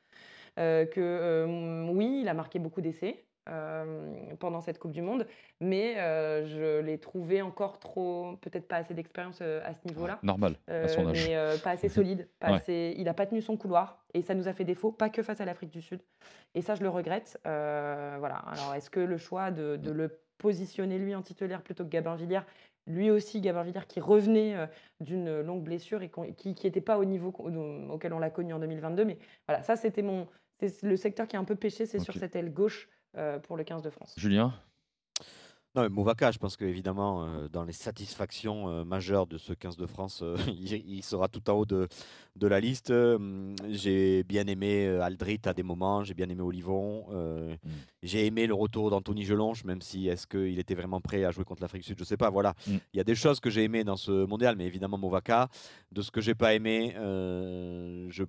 [0.58, 3.24] que oui, il a marqué beaucoup d'essais.
[3.48, 5.28] Euh, pendant cette Coupe du Monde,
[5.62, 10.18] mais euh, je l'ai trouvé encore trop, peut-être pas assez d'expérience euh, à ce niveau-là.
[10.24, 11.30] Normal, à son âge.
[11.30, 14.48] Mais pas assez solide, pas assez, il n'a pas tenu son couloir et ça nous
[14.48, 16.02] a fait défaut, pas que face à l'Afrique du Sud.
[16.56, 17.40] Et ça, je le regrette.
[17.44, 18.38] voilà.
[18.48, 22.48] Alors, est-ce que le choix de, le positionner lui en titulaire plutôt que Gabin Villière
[22.88, 24.56] lui aussi, Gabin Villière, qui revenait
[25.02, 27.30] d'une longue blessure et qui n'était pas au niveau
[27.92, 29.06] auquel on l'a connu en 2022.
[29.06, 30.28] Mais voilà, ça, c'était mon.
[30.82, 32.90] Le secteur qui a un peu pêché, c'est sur cette aile gauche
[33.44, 34.14] pour le 15 de France.
[34.18, 34.54] Julien?
[35.76, 39.76] Non, mais Movaca, je pense qu'évidemment, euh, dans les satisfactions euh, majeures de ce 15
[39.76, 41.90] de France, il, sera tout en haut de,
[42.38, 42.94] de la liste.
[43.70, 47.08] j'ai bien aimé Aldrit à des moments, j'ai bien aimé Olivon.
[47.12, 47.70] Mm.
[48.04, 51.44] J'ai aimé le retour d'Anthony Gelonche, même si est-ce qu'il était vraiment prêt à jouer
[51.44, 52.30] contre l'Afrique du Sud, je ne sais pas.
[52.30, 52.76] Voilà, mm.
[52.94, 55.50] il y a des choses que j'ai aimées dans ce mondial, mais évidemment Movaca.
[55.92, 58.24] De ce que j'ai pas aimé, je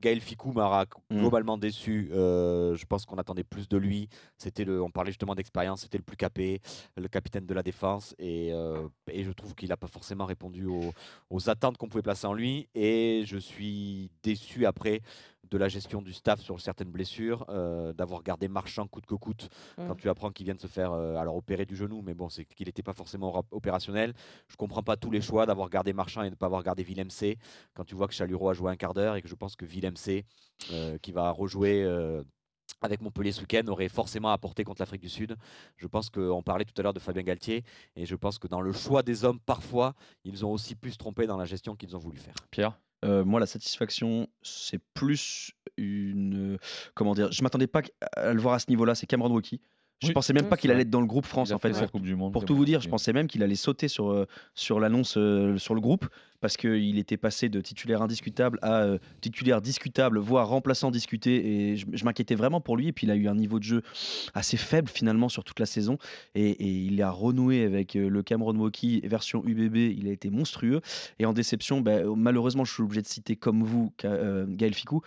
[0.00, 1.18] Gaël Ficou m'a mmh.
[1.18, 2.10] globalement déçu.
[2.12, 4.08] Euh, je pense qu'on attendait plus de lui.
[4.36, 5.82] C'était le, on parlait justement d'expérience.
[5.82, 6.60] C'était le plus capé,
[6.96, 10.92] le capitaine de la défense, et, euh, je trouve qu'il n'a pas forcément répondu aux,
[11.30, 12.68] aux attentes qu'on pouvait placer en lui.
[12.74, 15.00] Et je suis déçu après
[15.50, 19.48] de la gestion du staff sur certaines blessures, euh, d'avoir gardé Marchand coûte que coûte
[19.76, 19.96] quand mm.
[19.96, 22.44] tu apprends qu'il vient de se faire euh, alors opérer du genou, mais bon, c'est
[22.44, 24.14] qu'il n'était pas forcément opérationnel.
[24.48, 26.82] Je comprends pas tous les choix d'avoir gardé Marchand et de ne pas avoir gardé
[26.82, 27.38] Willem C
[27.74, 29.64] quand tu vois que Chaluro a joué un quart d'heure et que je pense que
[29.64, 30.24] Willem C
[30.72, 31.84] euh, qui va rejouer
[32.80, 35.36] avec Montpellier ce week-end aurait forcément apporté contre l'Afrique du Sud.
[35.76, 37.64] Je pense qu'on parlait tout à l'heure de Fabien Galtier
[37.96, 39.94] et je pense que dans le choix des hommes, parfois,
[40.24, 42.34] ils ont aussi pu se tromper dans la gestion qu'ils ont voulu faire.
[42.50, 42.78] Pierre?
[43.04, 46.58] Moi, la satisfaction, c'est plus une.
[46.94, 47.82] Comment dire Je m'attendais pas
[48.16, 48.94] à le voir à ce niveau-là.
[48.94, 49.60] C'est Cameron Wauki.
[50.00, 51.90] Je pensais même pas qu'il allait être dans le groupe France en fait.
[51.90, 54.26] coupe du monde, pour tout vous dire, je pensais même qu'il allait sauter sur, euh,
[54.54, 56.06] sur l'annonce euh, sur le groupe
[56.40, 61.70] parce qu'il était passé de titulaire indiscutable à euh, titulaire discutable, voire remplaçant discuté.
[61.72, 62.88] Et je, m'inquiétais vraiment pour lui.
[62.88, 63.82] Et puis il a eu un niveau de jeu
[64.34, 65.98] assez faible finalement sur toute la saison.
[66.36, 69.76] Et, il a renoué avec le Cameron Woki version UBB.
[69.76, 70.80] Il a été monstrueux.
[71.18, 75.02] Et en déception, ben, malheureusement, je suis obligé de citer comme vous Gaël Ficou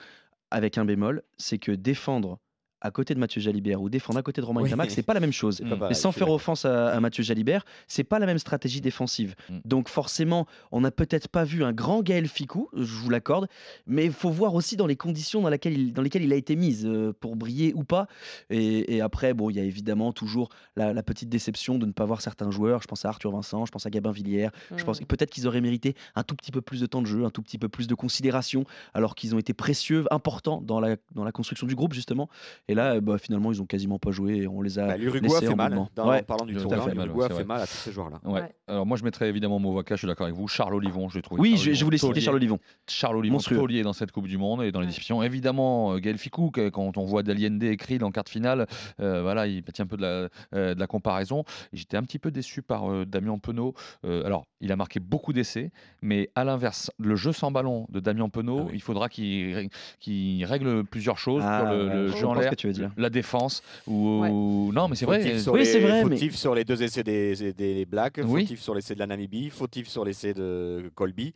[0.52, 2.40] avec un bémol, c'est que défendre
[2.82, 4.70] à côté de Mathieu Jalibert ou défendre à côté de Romain Oui.
[4.70, 5.62] Tamac, c'est pas la même chose.
[5.64, 9.36] Mais pareil, sans faire offense à, à Mathieu Jalibert, c'est pas la même stratégie défensive.
[9.50, 9.58] Mm.
[9.66, 13.48] Donc forcément, on n'a peut-être pas vu un grand Gaël Ficou, je vous l'accorde,
[13.88, 16.36] mais il faut voir aussi dans les conditions dans, laquelle il, dans lesquelles il a
[16.38, 18.08] été mis euh, pour briller ou pas.
[18.50, 21.92] Et, et après, bon, il y a évidemment toujours la, la petite déception de ne
[21.92, 22.82] pas voir certains joueurs.
[22.82, 24.50] Je pense à Arthur Vincent, je pense à Gabin Villiers.
[24.76, 25.04] Je pense Mm.
[25.04, 27.30] que peut-être qu'ils auraient mérité un tout petit peu plus de temps de jeu, un
[27.30, 31.24] tout petit peu plus de considération, alors qu'ils ont été précieux, importants dans la, dans
[31.24, 32.30] la construction du groupe justement.
[32.72, 35.28] Et là, bah, finalement, ils ont quasiment pas joué et on les a Bah, L'Uruguay
[35.40, 35.78] fait en mal.
[35.96, 36.20] Dans, Ouais.
[36.20, 38.20] en parlant du tout tournoi, à fait mal, l'Uruguay fait mal à tous ces joueurs-là.
[38.24, 38.42] Ouais.
[38.42, 38.50] Ouais.
[38.68, 40.48] Alors moi je mettrais évidemment Movaca, je suis d'accord avec vous.
[40.48, 41.42] Charles Olivon, je l'ai trouvé.
[41.42, 42.22] Oui, je, je voulais citer.
[42.22, 42.60] Charles Olivon.
[42.88, 45.22] Charles Olivon taulier dans cette Coupe du Monde et dans les discussions.
[45.22, 48.68] Évidemment, euh, Gaël Ficou, quand on voit Daliende et Krill en quart de finale,
[49.00, 51.44] euh, voilà, il tient un peu de la, euh, de la comparaison.
[51.74, 53.74] J'étais un petit peu déçu par euh, Damien Penaud.
[54.06, 58.00] Euh, alors, il a marqué beaucoup d'essais, mais à l'inverse, le jeu sans ballon de
[58.00, 58.72] Damien Penaud, Ah oui.
[58.76, 62.92] il faudra qu'il règle plusieurs choses Ah, sur le, jeu en l'air, tu veux dire.
[62.98, 63.62] la défense.
[63.88, 64.30] Ou, Ouais.
[64.30, 65.40] Non, mais c'est vrai.
[65.40, 68.42] Sur Oui, c'est vrai, mais- Fautif sur les deux essais des, des Blacks, Oui.
[68.44, 71.34] fautif sur l'essai de la Namibie, fautif sur l'essai de Colby?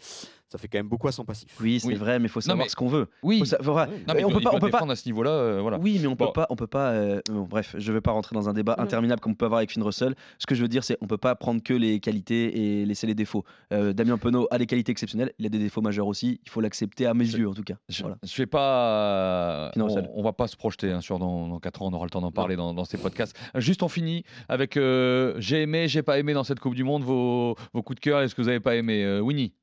[0.52, 1.50] Ça fait quand même beaucoup à son passif.
[1.60, 1.96] Oui, c'est Oui.
[1.96, 3.08] vrai, mais il faut Non, savoir mais- ce qu'on veut.
[3.24, 3.40] Oui.
[3.40, 3.88] Faut sa- voilà.
[4.08, 4.86] Non, mais on peut doit- pas, on peut pas.
[4.90, 5.32] à ce niveau-là.
[5.32, 5.80] euh, voilà.
[5.80, 6.32] Oui, mais on peut Bon.
[6.32, 6.92] pas, on peut pas.
[6.92, 9.58] euh, bon, bref, je vais pas rentrer dans un débat interminable comme on peut avoir
[9.58, 10.14] avec Finn Russell.
[10.38, 13.08] Ce que je veux dire, c'est on peut pas prendre que les qualités et laisser
[13.08, 13.44] les défauts.
[13.74, 16.40] Euh, Damien Penaud a des qualités exceptionnelles, il a des défauts majeurs aussi.
[16.46, 17.76] Il faut l'accepter à mes Je- yeux, en tout cas.
[17.90, 18.18] Je, Voilà.
[18.24, 19.72] je vais pas.
[19.74, 22.06] Finn On, on va pas se projeter hein, sur dans, dans 4 ans, on aura
[22.06, 23.36] le temps d'en parler dans, dans ces podcasts.
[23.56, 27.04] Juste, on finit avec euh, j'ai aimé, j'ai pas aimé dans cette Coupe du Monde
[27.04, 29.04] vos, vos coups de cœur et ce que vous avez pas aimé.
[29.04, 29.54] Euh, Winnie,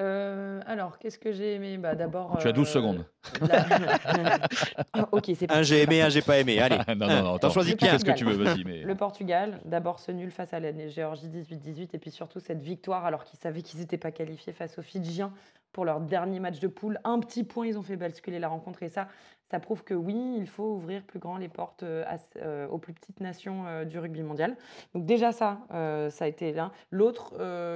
[0.00, 1.76] Euh, alors, qu'est-ce que j'ai aimé?
[1.76, 2.38] Bah, D'abord.
[2.40, 3.04] tu as 12 euh, secondes.
[3.40, 4.38] la-
[4.94, 6.58] Ah, ok, c'est Un j'ai aimé, un j'ai pas aimé.
[6.58, 7.50] Allez, non, non, non, t'en attends.
[7.50, 7.98] choisis Le Fais qu'un.
[7.98, 8.64] ce que tu veux, vas-y.
[8.64, 8.82] Mais...
[8.82, 13.04] Le Portugal, d'abord ce nul face à la Géorgie 18-18, et puis surtout cette victoire
[13.04, 15.32] alors qu'ils savaient qu'ils n'étaient pas qualifiés face aux Fidjiens
[15.72, 16.98] pour leur dernier match de poule.
[17.04, 19.08] Un petit point, ils ont fait basculer la rencontre, et ça,
[19.50, 22.78] ça prouve que oui, il faut ouvrir plus grand les portes euh, à euh, aux
[22.78, 24.56] plus petites nations euh, du rugby mondial.
[24.94, 26.70] Donc déjà ça, euh, ça a été l'un.
[26.90, 27.34] L'autre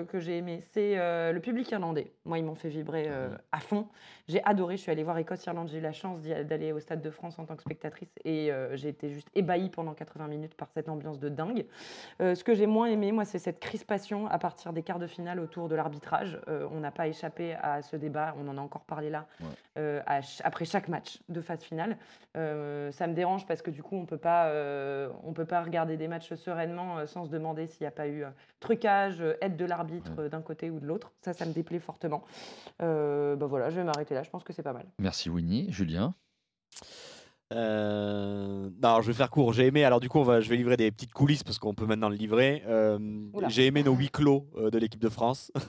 [0.09, 0.97] que j'ai aimé, c'est
[1.33, 2.13] le public irlandais.
[2.25, 3.87] Moi, ils m'ont fait vibrer euh, à fond.
[4.27, 4.77] J'ai adoré.
[4.77, 5.69] Je suis allée voir Écosse-Irlande.
[5.71, 8.75] J'ai eu la chance d'aller au Stade de France en tant que spectatrice et euh,
[8.77, 11.67] j'ai été juste ébahie pendant 80 minutes par cette ambiance de dingue.
[12.23, 15.07] Euh, ce que j'ai moins aimé, moi, c'est cette crispation à partir des quarts de
[15.07, 16.39] finale autour de l'arbitrage.
[16.49, 18.35] Euh, on n'a pas échappé à ce débat.
[18.43, 19.47] On en a encore parlé là Ouais.
[19.79, 21.97] euh, à ch- après chaque match de phase finale.
[22.35, 27.07] Ça me dérange parce que du coup, on on peut pas regarder des matchs sereinement
[27.07, 28.25] sans se demander s'il n'y a pas eu
[28.59, 31.13] trucage, aide de l'arbitre d'un côté ou de l'autre.
[31.21, 32.25] Ça, ça me déplaît fortement.
[32.81, 34.23] Bah voilà, je vais m'arrêter là.
[34.23, 34.87] Je pense que c'est pas mal.
[34.99, 35.67] Merci Winnie.
[35.71, 36.15] Julien
[37.53, 39.53] Euh, non, alors, je vais faire court.
[39.53, 39.85] J'ai aimé.
[39.85, 42.09] Alors du coup, on va, je vais livrer des petites coulisses parce qu'on peut maintenant
[42.09, 42.65] le livrer.
[42.67, 42.99] Euh,
[43.49, 45.53] j'ai aimé nos huis clos euh, de l'équipe de France.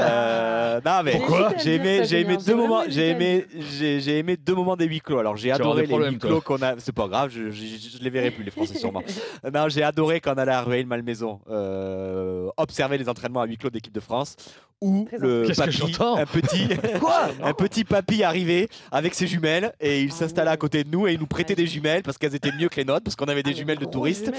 [0.00, 2.82] Euh, non mais Pourquoi j'ai aimé, j'ai aimé deux moments.
[2.88, 5.18] J'ai aimé, j'ai aimé deux moments des huis clos.
[5.18, 6.78] Alors j'ai adoré les huis clos qu'on a.
[6.78, 9.02] C'est pas grave, je, je, je les verrai plus les Français sûrement.
[9.52, 13.70] non, j'ai adoré quand on allait à Rueil-Malmaison euh, observer les entraînements à huis clos
[13.70, 14.36] d'équipe de France
[14.80, 16.68] où Très le papy, un petit,
[17.42, 20.58] un petit papy arrivait avec ses jumelles et il Ah s'installait à ouais.
[20.58, 22.84] côté de nous et il nous prêtait des jumelles parce qu'elles étaient mieux que les
[22.84, 24.30] nôtres parce qu'on avait des Ah, les jumelles de touristes.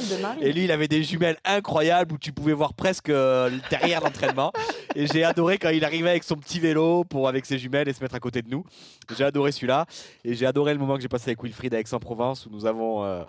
[0.42, 4.52] Et lui, il avait des jumelles incroyables où tu pouvais voir presque euh, derrière l'entraînement.
[4.96, 7.94] Et j'ai adoré quand il arrivait avec son petit vélo pour avec ses jumelles et
[7.94, 8.64] se mettre à côté de nous.
[9.18, 9.86] J'ai adoré celui-là.
[10.24, 13.04] Et j'ai adoré le moment que j'ai passé avec Wilfried à Aix-en-Provence où nous avons
[13.04, 13.24] euh,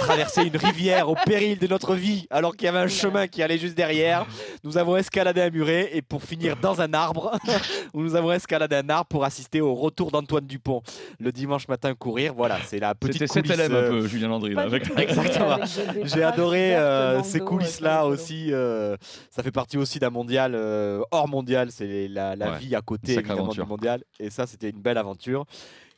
[0.00, 3.42] traversé une rivière au péril de notre vie alors qu'il y avait un chemin qui
[3.42, 4.26] allait juste derrière.
[4.64, 7.38] Nous avons escaladé un muret et pour finir dans un arbre
[7.94, 10.82] où nous avons escaladé un arbre pour assister au retour d'Antoine Dupont
[11.18, 12.34] le dimanche matin courir.
[12.34, 14.54] Voilà, c'est la petite C'était cet coulisse, élève euh, un peu, Julien Landry.
[14.54, 14.90] là, avec-.
[14.98, 15.52] Exactement.
[15.88, 18.52] Avec j'ai adoré euh, ces coulisses-là euh, aussi.
[18.52, 18.96] euh,
[19.30, 21.70] ça fait partie aussi d'un mondial euh, hors mondial.
[21.70, 23.64] C'est la, la Ouais, vie à côté évidemment aventure.
[23.64, 24.02] du mondial.
[24.20, 25.44] Et ça, c'était une belle aventure.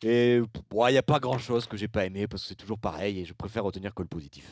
[0.03, 3.19] Et il n'y a pas grand-chose que j'ai pas aimé parce que c'est toujours pareil
[3.21, 4.45] et je préfère retenir que le positif.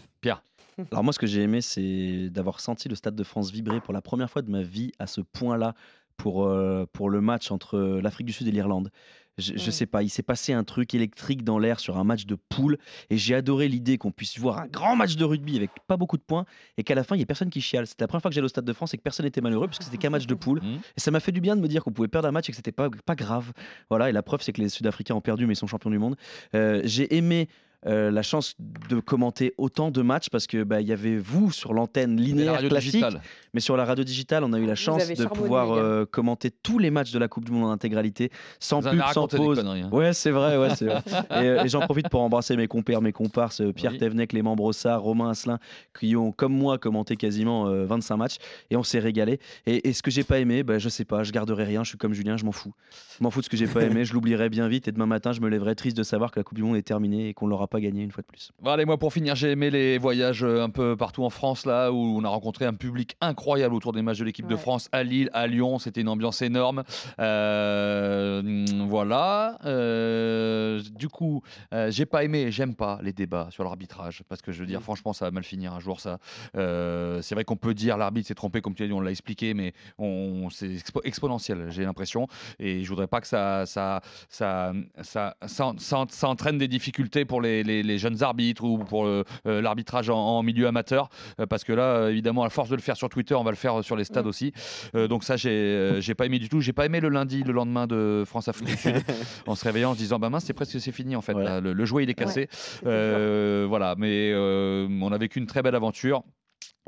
[0.92, 3.94] Alors moi, ce que j'ai aimé, c'est d'avoir senti le Stade de France vibrer pour
[3.94, 5.74] la première fois de ma vie à ce point-là
[6.16, 8.90] pour, euh, pour le match entre l'Afrique du Sud et l'Irlande.
[9.38, 12.24] Je, je sais pas, il s'est passé un truc électrique dans l'air sur un match
[12.24, 12.78] de poule
[13.10, 16.16] et j'ai adoré l'idée qu'on puisse voir un grand match de rugby avec pas beaucoup
[16.16, 16.46] de points
[16.78, 17.86] et qu'à la fin il y ait personne qui chiale.
[17.86, 19.66] C'était la première fois que j'allais au Stade de France et que personne n'était malheureux
[19.66, 20.78] parce que c'était qu'un match de poule Mhm.
[20.96, 22.52] et ça m'a fait du bien de me dire qu'on pouvait perdre un match et
[22.52, 23.52] que c'était pas, pas grave.
[23.90, 25.98] Voilà, et la preuve c'est que les Sud-Africains ont perdu mais ils sont champions du
[25.98, 26.16] monde.
[26.54, 27.50] Euh, j'ai aimé
[27.86, 28.54] euh, la chance
[28.88, 32.22] de commenter autant de matchs parce que bah, il y avait vous sur l'antenne la
[32.22, 33.20] linéaire radio classique, digitale.
[33.54, 36.78] mais sur la radio digitale, on a eu la chance de pouvoir euh, commenter tous
[36.78, 38.30] les matchs de la Coupe du Monde en intégralité,
[38.60, 39.58] sans Vous pub, sans pause.
[39.60, 39.88] hein.
[39.92, 41.02] Ouais, c'est vrai, ouais, c'est vrai.
[41.30, 43.98] et, euh, et j'en profite pour embrasser mes compères, mes comparses, Pierre Oui.
[43.98, 45.58] Thévenet, Clément Brossard, Romain Asselin,
[45.98, 48.36] qui ont, comme moi, commenté quasiment euh, 25 matchs,
[48.70, 49.38] et on s'est régalé.
[49.66, 51.90] Et, et ce que j'ai pas aimé, bah, je sais pas, je garderai rien, je
[51.90, 52.72] suis comme Julien, je m'en fous.
[53.18, 55.06] Je m'en fous de ce que j'ai pas aimé, je l'oublierai bien vite, et demain
[55.06, 57.34] matin, je me lèverai triste de savoir que la Coupe du Monde est terminée et
[57.34, 58.52] qu'on l'aura pas pas gagné une fois de plus.
[58.62, 61.66] Bon, allez, moi pour finir, j'ai aimé les voyages euh, un peu partout en France,
[61.66, 64.56] là où on a rencontré un public incroyable autour des matchs de l'équipe de.
[64.56, 65.78] France à Lille, à Lyon.
[65.78, 66.82] C'était une ambiance énorme.
[67.18, 69.58] Euh, mm, voilà.
[69.64, 74.52] Euh, du coup, euh, j'ai pas aimé, j'aime pas les débats sur l'arbitrage parce que
[74.52, 76.18] je veux dire, franchement, ça va mal finir un jour, ça.
[76.56, 79.10] Euh, c'est vrai qu'on peut dire l'arbitre s'est trompé, comme tu as dit, on l'a
[79.10, 82.28] expliqué, mais on, c'est expo- exponentiel, j'ai l'impression.
[82.58, 84.72] Et je voudrais pas que ça, ça, ça,
[85.02, 89.06] ça, ça, ça- ça entraîne des difficultés pour les, les- les jeunes arbitres ou pour
[89.06, 91.08] euh, euh, l'arbitrage en, en milieu amateur,
[91.40, 93.56] euh, parce que là, évidemment, à force de le faire sur Twitter, on va le
[93.56, 94.28] faire sur les stades Mm.
[94.28, 94.52] aussi.
[94.94, 96.60] Donc ça, j'ai, j'ai pas aimé du tout.
[96.60, 98.94] J'ai pas aimé le lundi, le lendemain de France Afrique du Sud,
[99.46, 101.34] en se réveillant, en se disant, bah mince, c'est presque c'est fini en fait.
[101.34, 101.44] Ouais.
[101.44, 101.60] là.
[101.60, 102.48] le, le jouet il est cassé.
[102.82, 106.22] Voilà, mais on a vécu une très belle aventure.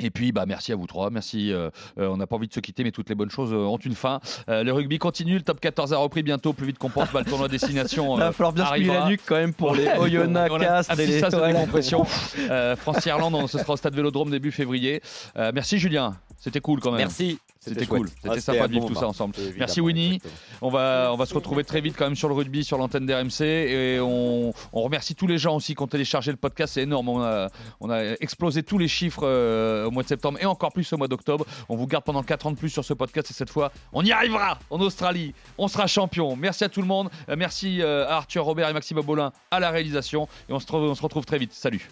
[0.00, 1.10] Et puis, bah, merci à vous trois.
[1.10, 1.52] Merci.
[1.52, 3.56] euh, euh, on n'a pas envie de se quitter, mais toutes les bonnes choses euh,
[3.56, 4.20] ont une fin.
[4.46, 5.34] Le rugby continue.
[5.34, 6.52] Le top 14 a repris bientôt.
[6.52, 8.14] Plus vite qu'on pense, bah, le tournoi destination.
[8.16, 11.24] Il va falloir bien se la nuque quand même pour les Oyonnax, Castres et les.
[11.24, 11.52] Ouais.
[11.52, 12.06] décompression.
[12.50, 15.02] Euh, France-Irlande, on- ce sera au stade Vélodrome début février.
[15.36, 16.16] Merci Julien.
[16.40, 16.98] C'était cool quand même.
[17.00, 17.38] Merci.
[17.60, 18.06] C'était cool.
[18.06, 18.12] chouette.
[18.22, 19.00] C'était Ah, sympa de vivre bon tout moment.
[19.00, 19.34] ça ensemble.
[19.58, 20.14] Merci Winnie.
[20.14, 20.34] exactement.
[20.62, 23.04] On va, on va se retrouver très vite quand même sur le rugby, sur l'antenne
[23.04, 23.42] d'RMC.
[23.42, 26.74] Et on, on remercie tous les gens aussi qui ont téléchargé le podcast.
[26.74, 27.08] C'est énorme.
[27.08, 27.48] On a,
[27.80, 30.96] on a explosé tous les chiffres euh, au mois de septembre et encore plus au
[30.96, 31.44] mois d'octobre.
[31.68, 33.28] On vous garde pendant 4 ans de plus sur ce podcast.
[33.30, 35.34] Et cette fois, on y arrivera en Australie.
[35.58, 36.36] On sera champion.
[36.36, 37.10] Merci à tout le monde.
[37.28, 40.28] Euh, Merci euh, à Arthur Robert et Maxime Bolin à la réalisation.
[40.48, 41.52] Et on se, on se retrouve très vite.
[41.52, 41.90] Salut.